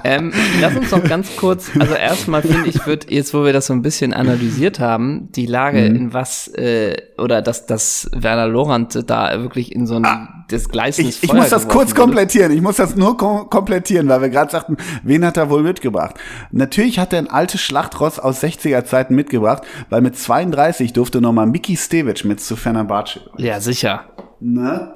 [0.05, 3.67] ähm, lass uns noch ganz kurz, also erstmal finde ich, wird jetzt, wo wir das
[3.67, 5.97] so ein bisschen analysiert haben, die Lage, Mhm.
[5.97, 11.05] in was, äh, oder dass, dass Werner Lorand da wirklich in so ein des Gleises
[11.05, 11.09] Ah.
[11.09, 12.53] Ich, ich muss das kurz komplettieren.
[12.53, 16.17] Ich muss das nur kom komplettieren, weil wir gerade sagten, wen hat er wohl mitgebracht?
[16.53, 21.47] Natürlich hat er ein altes Schlachtross aus 60er Zeiten mitgebracht, weil mit 32 durfte nochmal
[21.47, 23.21] Miki Stevic mit zu Fenerbahce.
[23.39, 24.05] Ja, sicher.
[24.41, 24.95] Ne?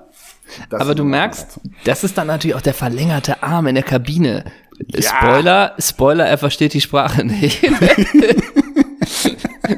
[0.71, 4.45] Das Aber du merkst, das ist dann natürlich auch der verlängerte Arm in der Kabine.
[4.99, 7.61] Spoiler, Spoiler, er versteht die Sprache nicht.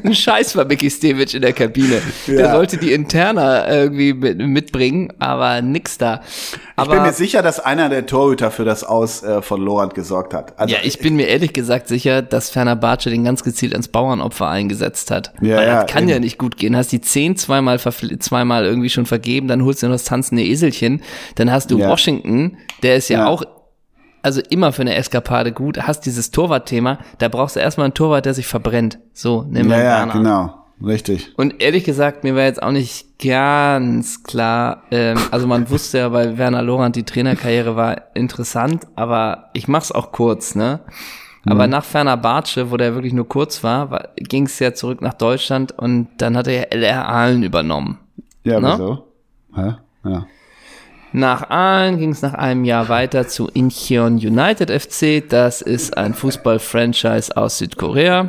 [0.04, 2.00] Ein Scheiß war Mickey Stevic in der Kabine.
[2.28, 2.52] Der Ja.
[2.52, 6.20] sollte die Interna irgendwie mit, mitbringen, aber nix da.
[6.24, 9.94] Ich Aber bin mir sicher, dass einer der Torhüter für das Aus äh, von Lorand
[9.94, 10.58] gesorgt hat.
[10.58, 13.88] Also, ja, ich bin mir ehrlich gesagt sicher, dass Ferner Bartsche den ganz gezielt ans
[13.88, 15.32] Bauernopfer eingesetzt hat.
[15.40, 16.10] Ja, Weil ja, das kann eben.
[16.12, 16.76] ja nicht gut gehen.
[16.76, 21.02] Hast die zehn zweimal, zweimal irgendwie schon vergeben, dann holst du noch das tanzende Eselchen.
[21.34, 21.88] Dann hast du Ja.
[21.88, 23.26] Washington, der ist ja, Ja.
[23.26, 23.42] auch
[24.22, 25.82] also immer für eine Eskapade gut.
[25.82, 28.98] Hast dieses Torwartthema, da brauchst du erstmal einen Torwart, der sich verbrennt.
[29.12, 30.12] So, nimm ja, mal ja, Werner.
[30.12, 30.54] genau.
[30.82, 31.32] Richtig.
[31.36, 36.08] Und ehrlich gesagt, mir war jetzt auch nicht ganz klar, ähm, also man wusste ja
[36.08, 40.80] bei Werner Lorand, die Trainerkarriere war interessant, aber ich mach's auch kurz, ne?
[41.46, 45.00] Aber nach Ferner Bartsche, wo der wirklich nur kurz war, war ging es ja zurück
[45.00, 47.98] nach Deutschland und dann hat er ja LR Aalen übernommen.
[48.44, 48.74] Ja, Na?
[48.74, 49.06] wieso?
[49.54, 49.74] Hä?
[50.04, 50.26] Ja.
[51.12, 55.28] Nach Aalen ging es nach einem Jahr weiter zu Incheon United FC.
[55.28, 58.28] Das ist ein Fußball-Franchise aus Südkorea.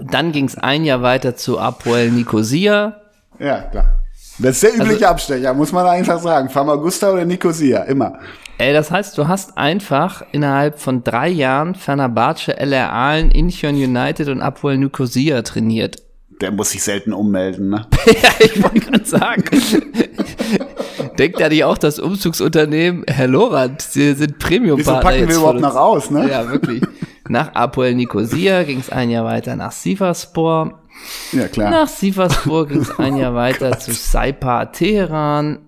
[0.00, 3.00] Dann ging es ein Jahr weiter zu Apoel Nicosia.
[3.40, 3.94] Ja, klar.
[4.38, 6.48] Das ist der übliche Also- Abstecher, muss man einfach sagen.
[6.48, 8.18] Famagusta oder Nicosia, immer.
[8.58, 14.28] Ey, das heißt, du hast einfach innerhalb von drei Jahren Fenerbahce, LR Aalen, Incheon United
[14.28, 16.02] und Apoel Nicosia trainiert.
[16.40, 17.86] Der muss sich selten ummelden, ne?
[18.06, 19.44] ja, ich wollte gerade sagen.
[21.18, 25.60] Denkt ja nicht auch das Umzugsunternehmen, Herr Lorand, Sie sind Premium-Partner Wieso packen wir überhaupt
[25.60, 26.30] noch aus, ne?
[26.30, 26.82] Ja, wirklich.
[27.28, 30.80] Nach Apoel Nicosia ging es ein Jahr weiter nach Sivaspor.
[31.32, 31.70] Ja, klar.
[31.70, 35.58] Nach Sivaspor ging es ein Jahr weiter zu Saipa Teheran.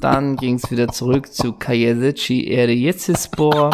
[0.00, 3.70] Dann ging es wieder zurück zu Kayesici Eryecispor.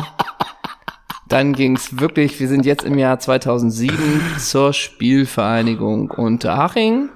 [1.28, 3.96] Dann ging es wirklich, wir sind jetzt im Jahr 2007
[4.38, 7.10] zur Spielvereinigung Unterhaching.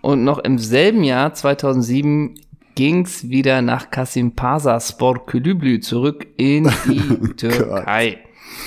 [0.00, 2.36] Und noch im selben Jahr 2007
[2.74, 8.18] ging es wieder nach Kasimpasa Spor Kulüblü zurück in die Türkei.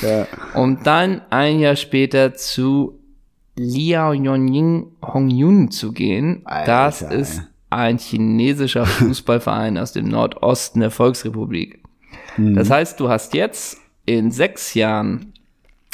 [0.01, 0.28] Ja.
[0.54, 2.99] Um dann ein Jahr später zu
[3.56, 6.41] Liaoning Hongyun zu gehen.
[6.45, 11.82] Alter, das ist ein chinesischer Fußballverein aus dem Nordosten der Volksrepublik.
[12.38, 12.56] Mhm.
[12.56, 15.34] Das heißt, du hast jetzt in sechs Jahren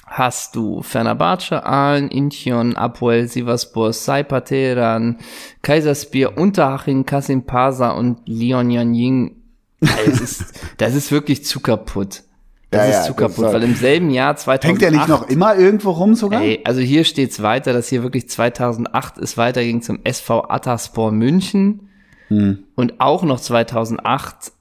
[0.05, 5.19] hast du Fenerbahce, Aalen, Incheon, Apoel, Sivaspor, Saipa Teheran,
[5.61, 9.35] Kaiserspiel, Unterhaching, Kasimpasa und Liaoning.
[9.79, 12.23] Das ist, das ist wirklich zu kaputt.
[12.71, 15.27] Das Ja, ist ja, zu kaputt, weil im selben Jahr 2008 Hängt der nicht noch
[15.29, 16.41] immer irgendwo rum sogar?
[16.41, 21.85] Ey, also hier steht's weiter, dass hier wirklich 2008 es weiterging zum SV Ataspor München
[22.29, 22.63] Hm.
[22.75, 24.51] und auch noch 2008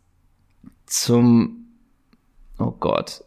[0.86, 1.66] zum,
[2.58, 3.24] oh Gott,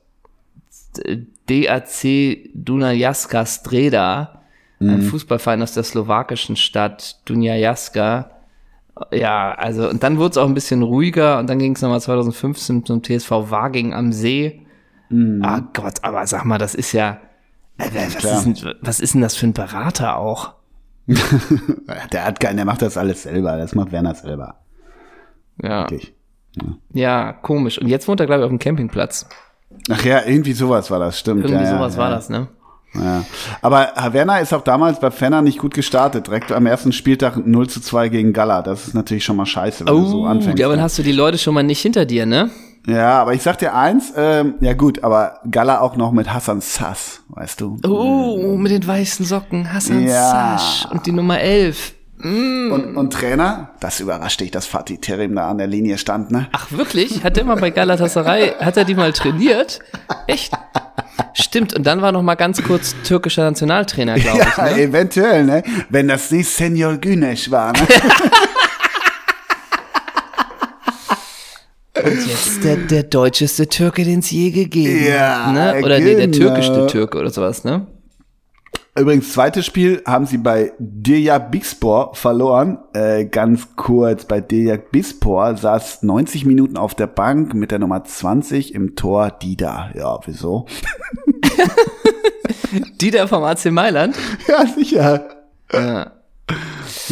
[1.49, 4.37] DAC Dunajska Streda,
[4.79, 4.89] Hm.
[4.89, 8.31] ein Fußballverein aus der slowakischen Stadt Dunajska.
[9.11, 12.01] Ja, also, und dann wurde es auch ein bisschen ruhiger und dann ging es nochmal
[12.01, 14.65] 2015 zum TSV Waging am See.
[15.09, 15.41] Hm.
[15.43, 17.19] Ah Gott, aber sag mal, das ist ja,
[17.77, 18.37] äh, was, klar.
[18.37, 20.53] ist denn, was ist denn das für ein Berater auch?
[22.13, 23.57] Der hat keinen, der macht das alles selber.
[23.57, 24.61] Das macht Werner selber.
[25.61, 26.13] Ja, Wirklich.
[26.93, 27.79] ja, komisch.
[27.79, 29.27] Und jetzt wohnt er, glaube ich, auf dem Campingplatz.
[29.89, 31.45] Ach ja, irgendwie sowas war das, stimmt.
[31.45, 32.01] Irgendwie ja, ja, sowas ja.
[32.01, 32.47] war das, ne?
[32.93, 33.23] Ja.
[33.61, 36.27] Aber Herr Werner ist auch damals bei Fenner nicht gut gestartet.
[36.27, 38.61] Direkt am ersten Spieltag 0 zu 2 gegen Gala.
[38.61, 40.59] Das ist natürlich schon mal scheiße, wenn du so Oh, anfängst.
[40.59, 42.49] ja, aber dann hast du die Leute schon mal nicht hinter dir, ne?
[42.87, 46.61] Ja, aber ich sag dir eins, ähm, ja gut, aber Gala auch noch mit Hassan
[46.61, 47.77] Sass, weißt du.
[47.87, 50.57] Oh, mit den weißen Socken, Hassan Ja.
[50.57, 51.93] Sasch und die Nummer 11.
[52.23, 56.47] Und, und Trainer, das überrascht dich, dass Fatih Terim da an der Linie stand, ne?
[56.51, 57.23] Ach, wirklich?
[57.23, 59.79] Hat er mal bei Galatasaray, hat er die mal trainiert?
[60.27, 60.53] Echt?
[61.33, 64.57] Stimmt, und dann war noch mal ganz kurz türkischer Nationaltrainer, glaube ich.
[64.57, 64.81] Ja, Ne?
[64.81, 65.63] eventuell, ne?
[65.89, 67.79] Wenn das nicht Senior Güneş war, ne?
[72.03, 75.53] Und jetzt der, der deutscheste Türke, den es je gegeben Ja, hat.
[75.53, 75.81] Ne?
[75.85, 76.37] Oder nee, der genau.
[76.47, 77.85] türkischste Türke oder sowas, ne?
[78.93, 81.49] Übrigens, zweites Spiel haben sie bei Diryak
[82.13, 82.77] verloren.
[82.93, 84.91] Äh, ganz kurz, bei Diryak
[85.55, 89.91] saß 90 Minuten auf der Bank mit der Nummer 20 im Tor Dida.
[89.95, 90.65] Ja, wieso?
[93.01, 94.17] Die da vom AC Mailand.
[94.47, 95.25] Ja, sicher.
[95.71, 96.11] Ja.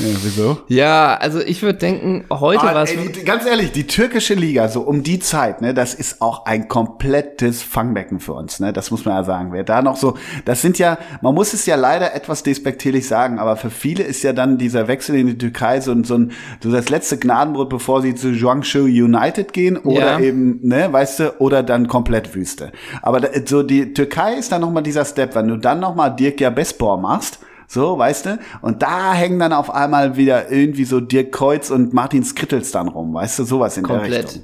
[0.01, 0.57] Ja, wieso?
[0.67, 2.93] Ja, also ich würde denken, heute Ah, war es.
[3.25, 7.61] ganz ehrlich, die türkische Liga, so um die Zeit, ne, das ist auch ein komplettes
[7.63, 9.51] Fangbecken für uns, ne, das muss man ja sagen.
[9.51, 13.39] Wer da noch so, das sind ja, man muss es ja leider etwas despektierlich sagen,
[13.39, 16.31] aber für viele ist ja dann dieser Wechsel in die Türkei so, ein- so, ein,
[16.63, 20.19] so das letzte Gnadenbrot, bevor sie zu Guangzhou United gehen oder Ja.
[20.19, 22.71] eben, ne, weißt du, oder dann komplett Wüste.
[23.01, 26.97] Aber so die Türkei ist dann nochmal dieser Step, wenn du dann nochmal Dirk Bespor
[26.99, 27.39] machst,
[27.71, 28.39] so, weißt du?
[28.63, 32.87] Und da hängen dann auf einmal wieder irgendwie so Dirk Kreuz und Martin Skrittels dann
[32.87, 33.43] rum, weißt du?
[33.43, 34.25] Sowas in der Komplett.
[34.25, 34.41] Richtung.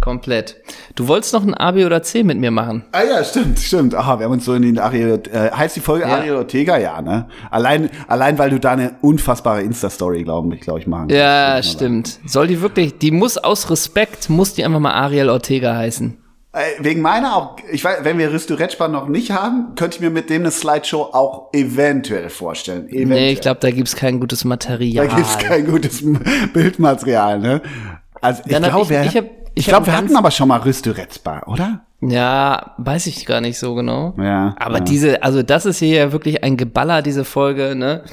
[0.00, 0.56] Komplett.
[0.94, 2.84] Du wolltest noch ein A, B oder C mit mir machen.
[2.92, 3.94] Ah ja, stimmt, stimmt.
[3.96, 6.16] Aha, wir haben uns so in den Ariel, äh, heißt die Folge Ja.
[6.18, 6.78] Ariel Ortega?
[6.78, 7.26] Ja, ne?
[7.50, 11.72] Allein, allein weil du da eine unfassbare Insta-Story, glaube ich, glaube ich, machen Ja, kannst.
[11.72, 12.20] stimmt.
[12.26, 16.16] Soll die wirklich, die muss aus Respekt, muss die einfach mal Ariel Ortega heißen.
[16.58, 20.00] Äh, wegen meiner auch, ich weiß, wenn wir Risto Retschpan noch nicht haben, könnte ich
[20.00, 22.88] mir mit dem eine Slideshow auch eventuell vorstellen.
[22.88, 23.06] Eventuell.
[23.06, 25.08] Nee, ich glaube, da gibt's kein gutes Da Material.
[25.08, 26.02] gibt's kein gutes
[26.52, 27.62] Bildmaterial, ne?
[28.20, 29.22] Also ich glaube, ich- wir, ich ich
[29.54, 31.84] ich hab glaube, wir hatten aber schon mal Risto Retzbar, oder?
[32.00, 34.14] Ja, weiß ich gar nicht so genau.
[34.18, 34.84] Ja, Aber ja.
[34.84, 38.04] diese, also das ist hier ja wirklich ein Geballer, diese Folge, ne?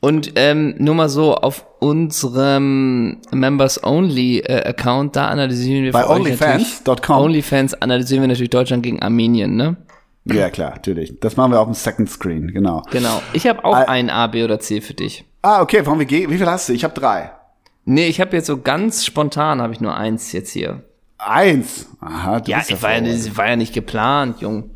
[0.00, 7.22] Und ähm, nur mal so, auf unserem Members-Only-Account, da analysieren wir Bei onlyfans.com.
[7.22, 9.76] OnlyFans analysieren wir natürlich Deutschland gegen Armenien, ne?
[10.24, 11.18] Ja, klar, natürlich.
[11.20, 12.82] Das machen wir auf dem Second Screen, genau.
[12.90, 13.22] Genau.
[13.32, 15.24] Ich habe auch Al- ein A, B oder C für dich.
[15.42, 16.72] Ah, okay, von wie, wie viel hast du?
[16.72, 17.30] Ich habe drei.
[17.84, 20.82] Nee, ich habe jetzt so ganz spontan, habe ich nur eins jetzt hier.
[21.18, 21.86] Eins.
[22.00, 24.70] Aha, du Ja, ich war ja, war ja nicht geplant, Jung.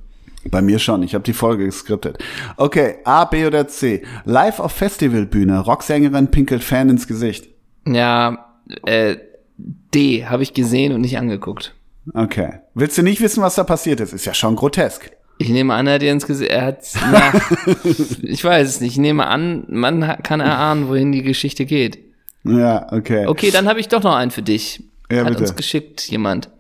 [0.49, 1.03] Bei mir schon.
[1.03, 2.19] Ich habe die Folge geskriptet.
[2.57, 4.03] Okay, A, B oder C.
[4.25, 5.59] Live auf Festivalbühne.
[5.61, 7.49] Rocksängerin pinkelt Fan ins Gesicht.
[7.87, 8.47] Ja,
[8.87, 9.17] äh,
[9.59, 11.75] D habe ich gesehen und nicht angeguckt.
[12.15, 12.61] Okay.
[12.75, 14.13] Willst du nicht wissen, was da passiert ist?
[14.13, 15.11] Ist ja schon grotesk.
[15.39, 17.33] Ich nehme an, er hat dir ins Gesicht, er hat, na,
[18.23, 18.93] ich weiß es nicht.
[18.93, 21.99] Ich nehme an, man kann erahnen, wohin die Geschichte geht.
[22.45, 23.27] Ja, okay.
[23.27, 24.83] Okay, dann habe ich doch noch einen für dich.
[25.11, 25.41] Ja, hat bitte.
[25.41, 26.51] uns geschickt jemand.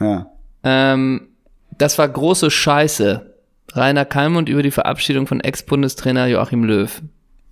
[0.00, 0.30] Ja.
[0.62, 1.27] Ähm,
[1.78, 3.34] das war große Scheiße.
[3.72, 7.02] Rainer Kalmund über die Verabschiedung von Ex-Bundestrainer Joachim Löw.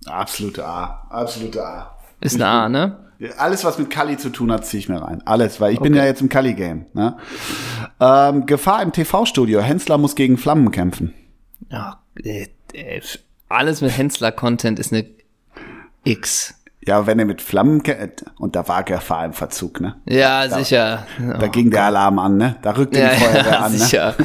[0.05, 1.07] Absolute A.
[1.09, 1.97] Absolute A.
[2.21, 2.97] Ist eine A, ne?
[3.37, 5.23] Alles, was mit Kali zu tun hat, ziehe ich mir rein.
[5.25, 6.85] Alles, weil ich bin ja jetzt im Kali-Game.
[6.93, 7.17] Ne?
[7.99, 9.59] Ähm, Gefahr im TV-Studio.
[9.61, 11.13] Hensler muss gegen Flammen kämpfen.
[11.71, 13.01] Ja, äh, äh,
[13.49, 15.05] alles mit Hensler-Content ist eine
[16.03, 16.56] X.
[16.87, 17.83] Ja, wenn er mit Flammen
[18.39, 19.97] und da war Gefahr im Verzug, ne?
[20.05, 21.05] Ja, sicher.
[21.19, 22.55] Da ging der Alarm an, ne?
[22.61, 23.77] Da rückte Ja, die Feuerwehr ja, an, ne?
[23.77, 24.15] sicher.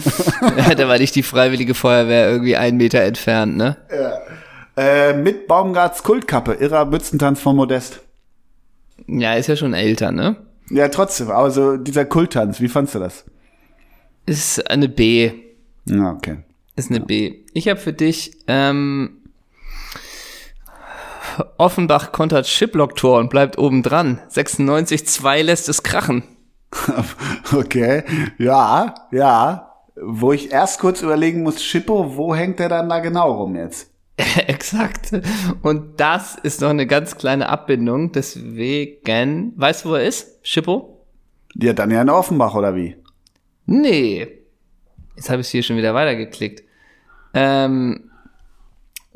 [0.56, 3.76] ja, da war nicht die freiwillige Feuerwehr irgendwie einen Meter entfernt, ne?
[4.76, 8.00] Äh, mit Baumgarts Kultkappe, irrer Mützentanz von Modest.
[9.08, 10.36] Ja, ist ja schon älter, ne?
[10.70, 13.24] Ja, trotzdem, aber so dieser Kulttanz, wie fandst du das?
[14.24, 15.32] Ist eine B.
[15.86, 16.38] Ja, okay.
[16.76, 17.40] Ist eine B.
[17.54, 19.18] Ich habe für dich ähm,
[21.58, 24.20] Offenbach kontert Shiplock-Tor und bleibt oben dran.
[24.30, 26.22] 96-2 lässt es krachen.
[27.56, 28.04] okay,
[28.38, 29.68] ja, ja.
[29.94, 33.90] Wo ich erst kurz überlegen muss, Schippo, wo hängt der dann da genau rum jetzt?
[34.46, 35.12] Exakt.
[35.62, 38.12] Und das ist noch eine ganz kleine Abbindung.
[38.12, 40.46] Deswegen, weißt du, wo er ist?
[40.46, 41.06] Schippo?
[41.54, 42.96] Ja, dann ja in Offenbach, oder wie?
[43.66, 44.28] Nee.
[45.16, 46.64] Jetzt habe ich hier schon wieder weitergeklickt.
[47.34, 48.10] Ähm,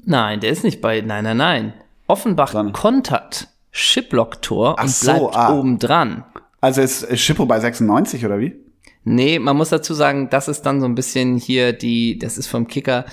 [0.05, 1.01] nein, der ist nicht bei.
[1.01, 1.73] Nein, nein, nein.
[2.07, 5.55] Offenbach Dann- kontert Shiplock-Tor Ach und so, bleibt ah.
[5.55, 6.25] oben dran.
[6.61, 8.57] Also ist Schippo bei 96, oder wie?
[9.05, 12.49] Nee, man muss dazu sagen, das ist dann so ein bisschen hier die, das ist
[12.49, 13.05] vom Kicker,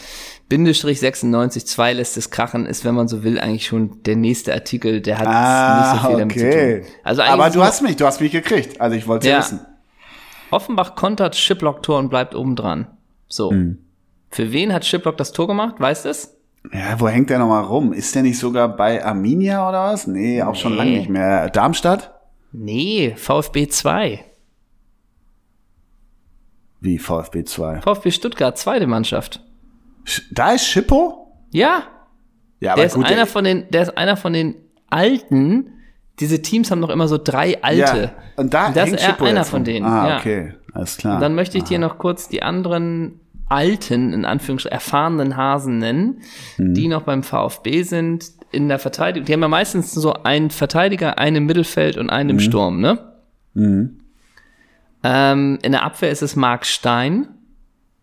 [0.49, 4.53] Bindestrich 96, 2 lässt es krachen, ist, wenn man so will, eigentlich schon der nächste
[4.53, 6.95] Artikel, der hat nicht so viel damit zu tun.
[7.03, 8.81] Also Ah, Aber du hast mich, du hast mich gekriegt.
[8.81, 9.33] Also ich wollte ja.
[9.35, 9.39] Ja.
[9.39, 9.59] wissen.
[10.49, 12.87] Offenbach kontert Shiplock-Tor und bleibt oben dran.
[13.27, 13.51] So.
[13.51, 13.77] Hm.
[14.29, 15.75] Für wen hat Shiplock das Tor gemacht?
[15.79, 16.35] Weißt du es?
[16.71, 17.91] Ja, wo hängt der nochmal rum?
[17.93, 20.07] Ist der nicht sogar bei Arminia oder was?
[20.07, 20.77] Nee, auch schon Nee.
[20.77, 21.49] lange nicht mehr.
[21.49, 22.13] Darmstadt?
[22.51, 24.23] Nee, VfB 2.
[26.79, 27.81] Wie VfB 2?
[27.81, 29.41] VfB Stuttgart, zweite Mannschaft.
[30.05, 31.31] Sch- Da ist Schippo?
[31.51, 31.83] Ja,
[32.59, 34.55] Ja, der ist gut, einer der- von den, der ist einer von den
[34.89, 35.69] alten.
[36.19, 37.79] Diese Teams haben noch immer so drei alte.
[38.03, 39.85] Ja, und da das hängt ist er Schippo einer jetzt von denen.
[39.85, 40.17] Ah, ja.
[40.17, 41.19] okay, alles klar.
[41.19, 43.19] Dann möchte ich dir noch kurz die anderen
[43.49, 46.21] alten, in Anführungsstrichen, erfahrenen Hasen nennen,
[46.57, 46.73] Mhm.
[46.73, 49.25] die noch beim VfB sind in der Verteidigung.
[49.25, 52.35] Die haben ja meistens so einen Verteidiger, einen im Mittelfeld und einen Mhm.
[52.35, 52.99] im Sturm, ne?
[55.03, 57.27] Ähm, in der Abwehr ist es Marc Stein.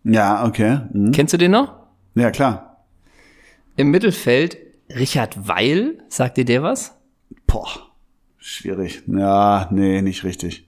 [0.03, 0.81] Ja, okay.
[0.93, 1.11] Mhm.
[1.11, 1.73] Kennst du den noch?
[2.15, 2.83] Ja, klar.
[3.75, 4.57] Im Mittelfeld
[4.89, 5.97] Richard Weil.
[6.09, 6.97] Sagt dir der was?
[7.47, 7.67] Boah,
[8.37, 9.03] schwierig.
[9.07, 10.67] Ja, nee, nicht richtig.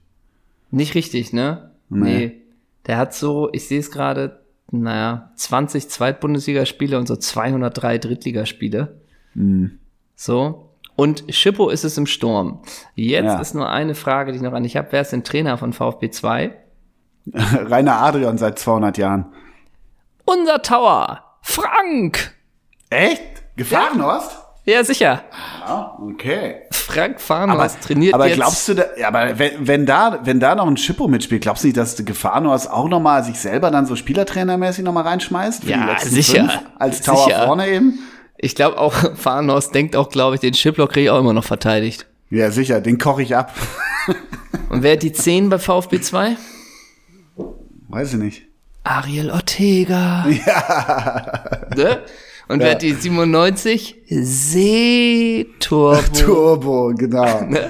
[0.70, 1.70] Nicht richtig, ne?
[1.88, 2.40] Nee.
[2.86, 4.40] Der hat so, ich sehe es gerade,
[4.82, 9.00] naja, 20 Zweitbundesligaspiele und so 203 Drittligaspiele.
[9.34, 9.78] Mhm.
[10.16, 10.70] So.
[10.96, 12.60] Und Schippo ist es im Sturm.
[12.94, 13.40] Jetzt Ja.
[13.40, 14.88] ist nur eine Frage, die ich noch an dich habe.
[14.90, 16.56] Wer ist denn Trainer von VfB 2?
[17.34, 19.26] Rainer Adrian seit 200 Jahren.
[20.24, 21.24] Unser Tower!
[21.42, 22.34] Frank!
[22.90, 23.22] Echt?
[23.56, 24.30] Gefahrenost?
[24.32, 24.43] Ja,
[24.82, 25.22] sicher.
[25.60, 26.62] Ja, okay.
[26.70, 28.36] Frank Farnhorst trainiert aber jetzt.
[28.36, 31.64] glaubst du, da, ja, aber wenn, wenn da, wenn da noch ein Schippo mitspielt, glaubst
[31.64, 35.64] du nicht, dass Gefahrenost auch nochmal sich selber dann so Spielertrainermäßig nochmal reinschmeißt?
[35.64, 36.48] Ja, sicher.
[36.48, 37.46] Fünf, als Tower Sicher.
[37.46, 37.98] vorne eben?
[38.38, 41.44] Ich glaube auch, Farnhorst denkt auch, glaube ich, den Chiplock kriege ich auch immer noch
[41.44, 42.06] verteidigt.
[42.30, 43.52] Ja, sicher, den koche ich ab.
[44.70, 46.36] Und wer hat die 10 bei VfB 2?
[47.88, 48.42] Weiß ich nicht.
[48.82, 50.26] Ariel Ortega.
[50.46, 51.44] Ja.
[51.76, 52.02] Ne?
[52.48, 54.02] Und wer hat die 97?
[54.08, 56.00] Seeturbo.
[56.12, 57.42] Turbo, genau.
[57.48, 57.60] Ne?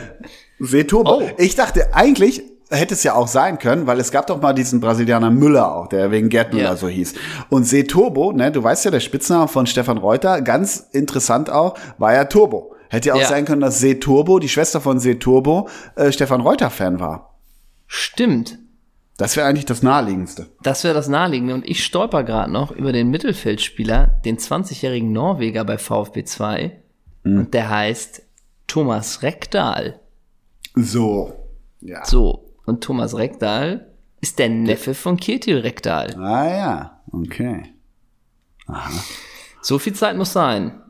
[0.59, 1.22] Seeturbo.
[1.22, 1.31] Oh.
[1.39, 4.81] Ich dachte, eigentlich hätte es ja auch sein können, weil es gab doch mal diesen
[4.81, 6.77] Brasilianer Müller auch, der wegen Gerd Müller Ja.
[6.77, 7.14] so hieß.
[7.51, 12.14] Und Seeturbo, ne, du weißt ja, der Spitzname von Stefan Reuter, ganz interessant auch, war
[12.14, 12.72] ja Turbo.
[12.89, 13.29] Hätte ja auch Ja.
[13.29, 17.35] sein können, dass Seeturbo, die Schwester von Seeturbo, äh, Stefan Reuter-Fan war.
[17.87, 18.59] Stimmt.
[19.17, 20.47] Das wäre eigentlich das Naheliegendste.
[20.62, 21.55] Das wäre das Naheliegende.
[21.55, 26.83] Und ich stolper gerade noch über den Mittelfeldspieler, den 20-jährigen Norweger bei VfB 2.
[27.25, 28.23] Und der heißt
[28.67, 30.01] Thomas Rekdal.
[30.75, 31.33] So.
[31.81, 32.05] Ja.
[32.05, 32.51] So.
[32.67, 36.17] Und Thomas Rekdal ist der Neffe von Ketil Rekdal.
[36.17, 37.75] Ah ja, okay.
[39.61, 40.81] So viel Zeit muss sein.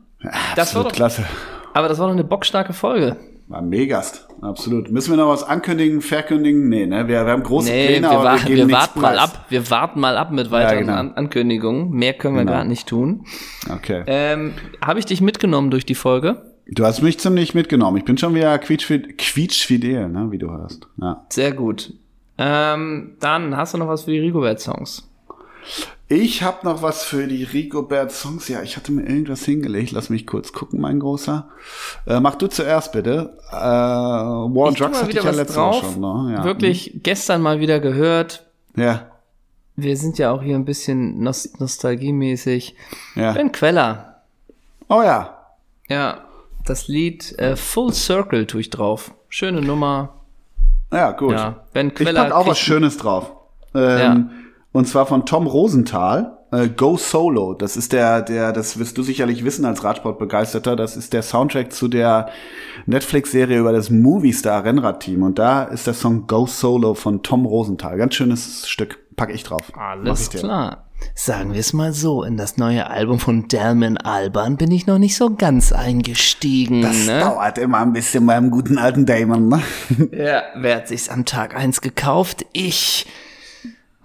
[0.55, 1.25] Das war doch, klasse.
[1.73, 3.17] aber das war doch eine bockstarke Folge.
[3.47, 4.89] War ein Megast, absolut.
[4.89, 6.67] Müssen wir noch was ankündigen, verkündigen?
[6.67, 7.07] Nee, ne?
[7.07, 9.35] Wir, wir haben große Nee, Pläne, wir, aber wa wir geben wir warten mal preis.
[9.35, 9.45] ab.
[9.49, 10.93] Wir warten mal ab mit weiteren genau.
[10.93, 11.91] An Ankündigungen.
[11.91, 12.53] Mehr können wir Genau.
[12.53, 13.23] gerade nicht tun.
[13.71, 14.03] Okay.
[14.07, 16.41] Ähm, Habe ich dich mitgenommen durch die Folge?
[16.67, 17.97] Du hast mich ziemlich mitgenommen.
[17.97, 20.87] Ich bin schon wieder quietschfidel, quietschfidel ne, wie du hörst.
[20.99, 21.23] Ja.
[21.29, 21.93] Sehr gut.
[22.39, 25.07] Ähm, dann hast du noch was für die Rigobert-Songs.
[26.07, 28.47] Ich habe noch was für die Rigobert Songs.
[28.47, 29.91] Ja, ich hatte mir irgendwas hingelegt.
[29.91, 31.49] Lass mich kurz gucken, mein Großer.
[32.05, 33.37] Äh, mach du zuerst bitte.
[33.51, 35.83] Äh, War Ich Drugs mal hatte ich ja was letzte drauf.
[35.83, 36.27] Woche schon.
[36.27, 36.33] Ne?
[36.35, 36.43] Ja.
[36.43, 38.45] Wirklich gestern mal wieder gehört.
[38.75, 39.07] Ja,
[39.77, 42.75] Wir sind ja auch hier ein bisschen nost nostalgiemäßig.
[43.15, 43.31] ja.
[43.33, 44.21] Ben Queller.
[44.89, 45.37] Oh ja.
[45.89, 46.19] Ja,
[46.65, 49.11] das Lied äh, Full Circle tue ich drauf.
[49.29, 50.13] Schöne Nummer.
[50.93, 51.31] Ja, gut.
[51.31, 52.25] Ja, Ben Ich Queller.
[52.25, 53.31] pack auch was Schönes drauf.
[53.73, 54.29] Ähm,
[54.75, 56.37] Und zwar von Tom Rosenthal.
[56.51, 57.53] Äh, Go Solo.
[57.53, 60.75] Das ist der, der, das wirst du sicherlich wissen als Radsportbegeisterter.
[60.75, 62.27] Das ist der Soundtrack zu der
[62.85, 65.23] Netflix-Serie über das Movistar-Rennradteam.
[65.23, 67.95] Und da ist der Song Go Solo von Tom Rosenthal.
[67.97, 69.15] Ganz schönes Stück.
[69.15, 69.71] Pack ich drauf.
[69.77, 70.89] Alles ich klar.
[71.13, 74.97] Sagen wir es mal so, in das neue Album von Delman Alban bin ich noch
[74.97, 76.81] nicht so ganz eingestiegen.
[76.81, 77.21] Das ne?
[77.21, 79.47] dauert immer ein bisschen beim guten alten Damon.
[79.47, 79.61] Ne?
[80.11, 82.45] Ja, wer hat sich's am Tag eins gekauft?
[82.51, 83.05] Ich.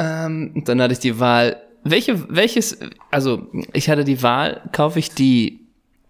[0.00, 1.56] Ähm, und dann hatte ich die Wahl.
[1.84, 2.78] Welche, welches,
[3.10, 5.60] also ich hatte die Wahl, kaufe ich die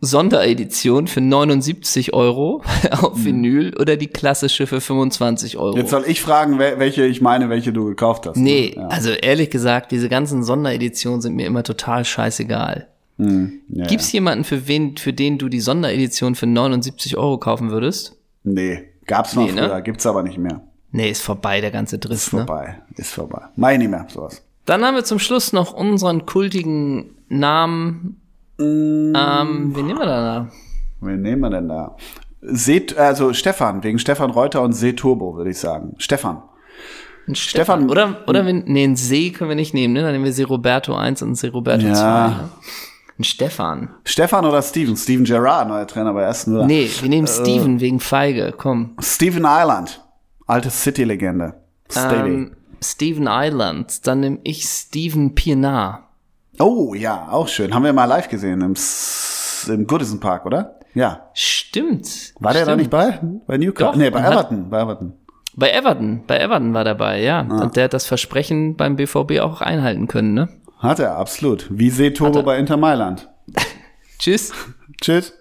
[0.01, 5.77] Sonderedition für 79 Euro auf Vinyl oder die klassische für 25 Euro?
[5.77, 8.37] Jetzt soll ich fragen, wel- welche ich meine, welche du gekauft hast.
[8.37, 8.43] ne?
[8.43, 8.89] nee, Ja.
[8.89, 12.87] also ehrlich gesagt, diese ganzen Sondereditionen sind mir immer total scheißegal.
[13.19, 18.17] Ja, Gibt's jemanden, für wen, für den du die Sonderedition für 79 Euro kaufen würdest?
[18.45, 19.69] Nee, gab's mal Nee, ne?
[19.69, 20.63] früher, gibt's aber nicht mehr.
[20.93, 22.41] Nee, ist vorbei, der ganze Driss, ne?
[22.47, 23.43] Vorbei, ist vorbei.
[23.57, 24.43] Mach ich nicht mehr, sowas.
[24.67, 28.21] Dann haben wir zum Schluss noch unseren kultigen Namen.
[28.59, 29.15] Mm.
[29.17, 30.49] Ähm, wen nehmen wir da?
[31.01, 31.97] Wen nehmen wir denn da?
[32.43, 35.95] Seht, also Stefan, wegen Stefan Reuter und Seeturbo, würde ich sagen.
[35.99, 36.43] Stefan.
[37.29, 37.91] Ein Stefan- Stefan.
[37.91, 40.03] Oder, oder wir, nee, einen See können wir nicht nehmen, ne?
[40.03, 41.95] Dann nehmen wir See Roberto 1 und See Roberto Ja.
[41.95, 42.29] 2.
[42.29, 42.49] Ne?
[43.19, 43.91] Ein Stefan.
[44.05, 44.97] Stefan oder Steven?
[44.97, 46.67] Steven Gerrard, neuer Trainer bei Aston Villa.
[46.67, 47.09] Nee, wir Äh.
[47.09, 48.95] nehmen Steven wegen Feige, komm.
[49.01, 50.03] Steven Island.
[50.51, 51.55] Alte City-Legende.
[51.97, 54.07] Ähm, Steven Island.
[54.07, 56.09] Dann nehme ich Steven Pienaar.
[56.59, 57.73] oh, ja, auch schön.
[57.73, 60.81] Haben wir mal live gesehen im, S im Goodison Park, oder?
[60.95, 61.31] Ja.
[61.35, 62.35] Stimmt.
[62.41, 62.79] War der da Stimmt.
[62.79, 63.21] nicht bei?
[63.47, 63.97] Bei Newcastle?
[63.97, 64.71] Nee, bei und hat- Everton.
[64.71, 65.13] Bei Everton.
[65.55, 66.23] Bei Everton.
[66.27, 67.47] Bei Everton war dabei, ja.
[67.49, 67.63] Ah.
[67.63, 70.49] Und der hat das Versprechen beim BVB auch einhalten können, ne?
[70.79, 71.69] Hat er, absolut.
[71.71, 71.91] Wie
[72.41, 72.43] er.
[72.43, 73.29] bei Inter Mailand.
[74.19, 74.53] Tschüss.
[75.01, 75.33] Tschüss.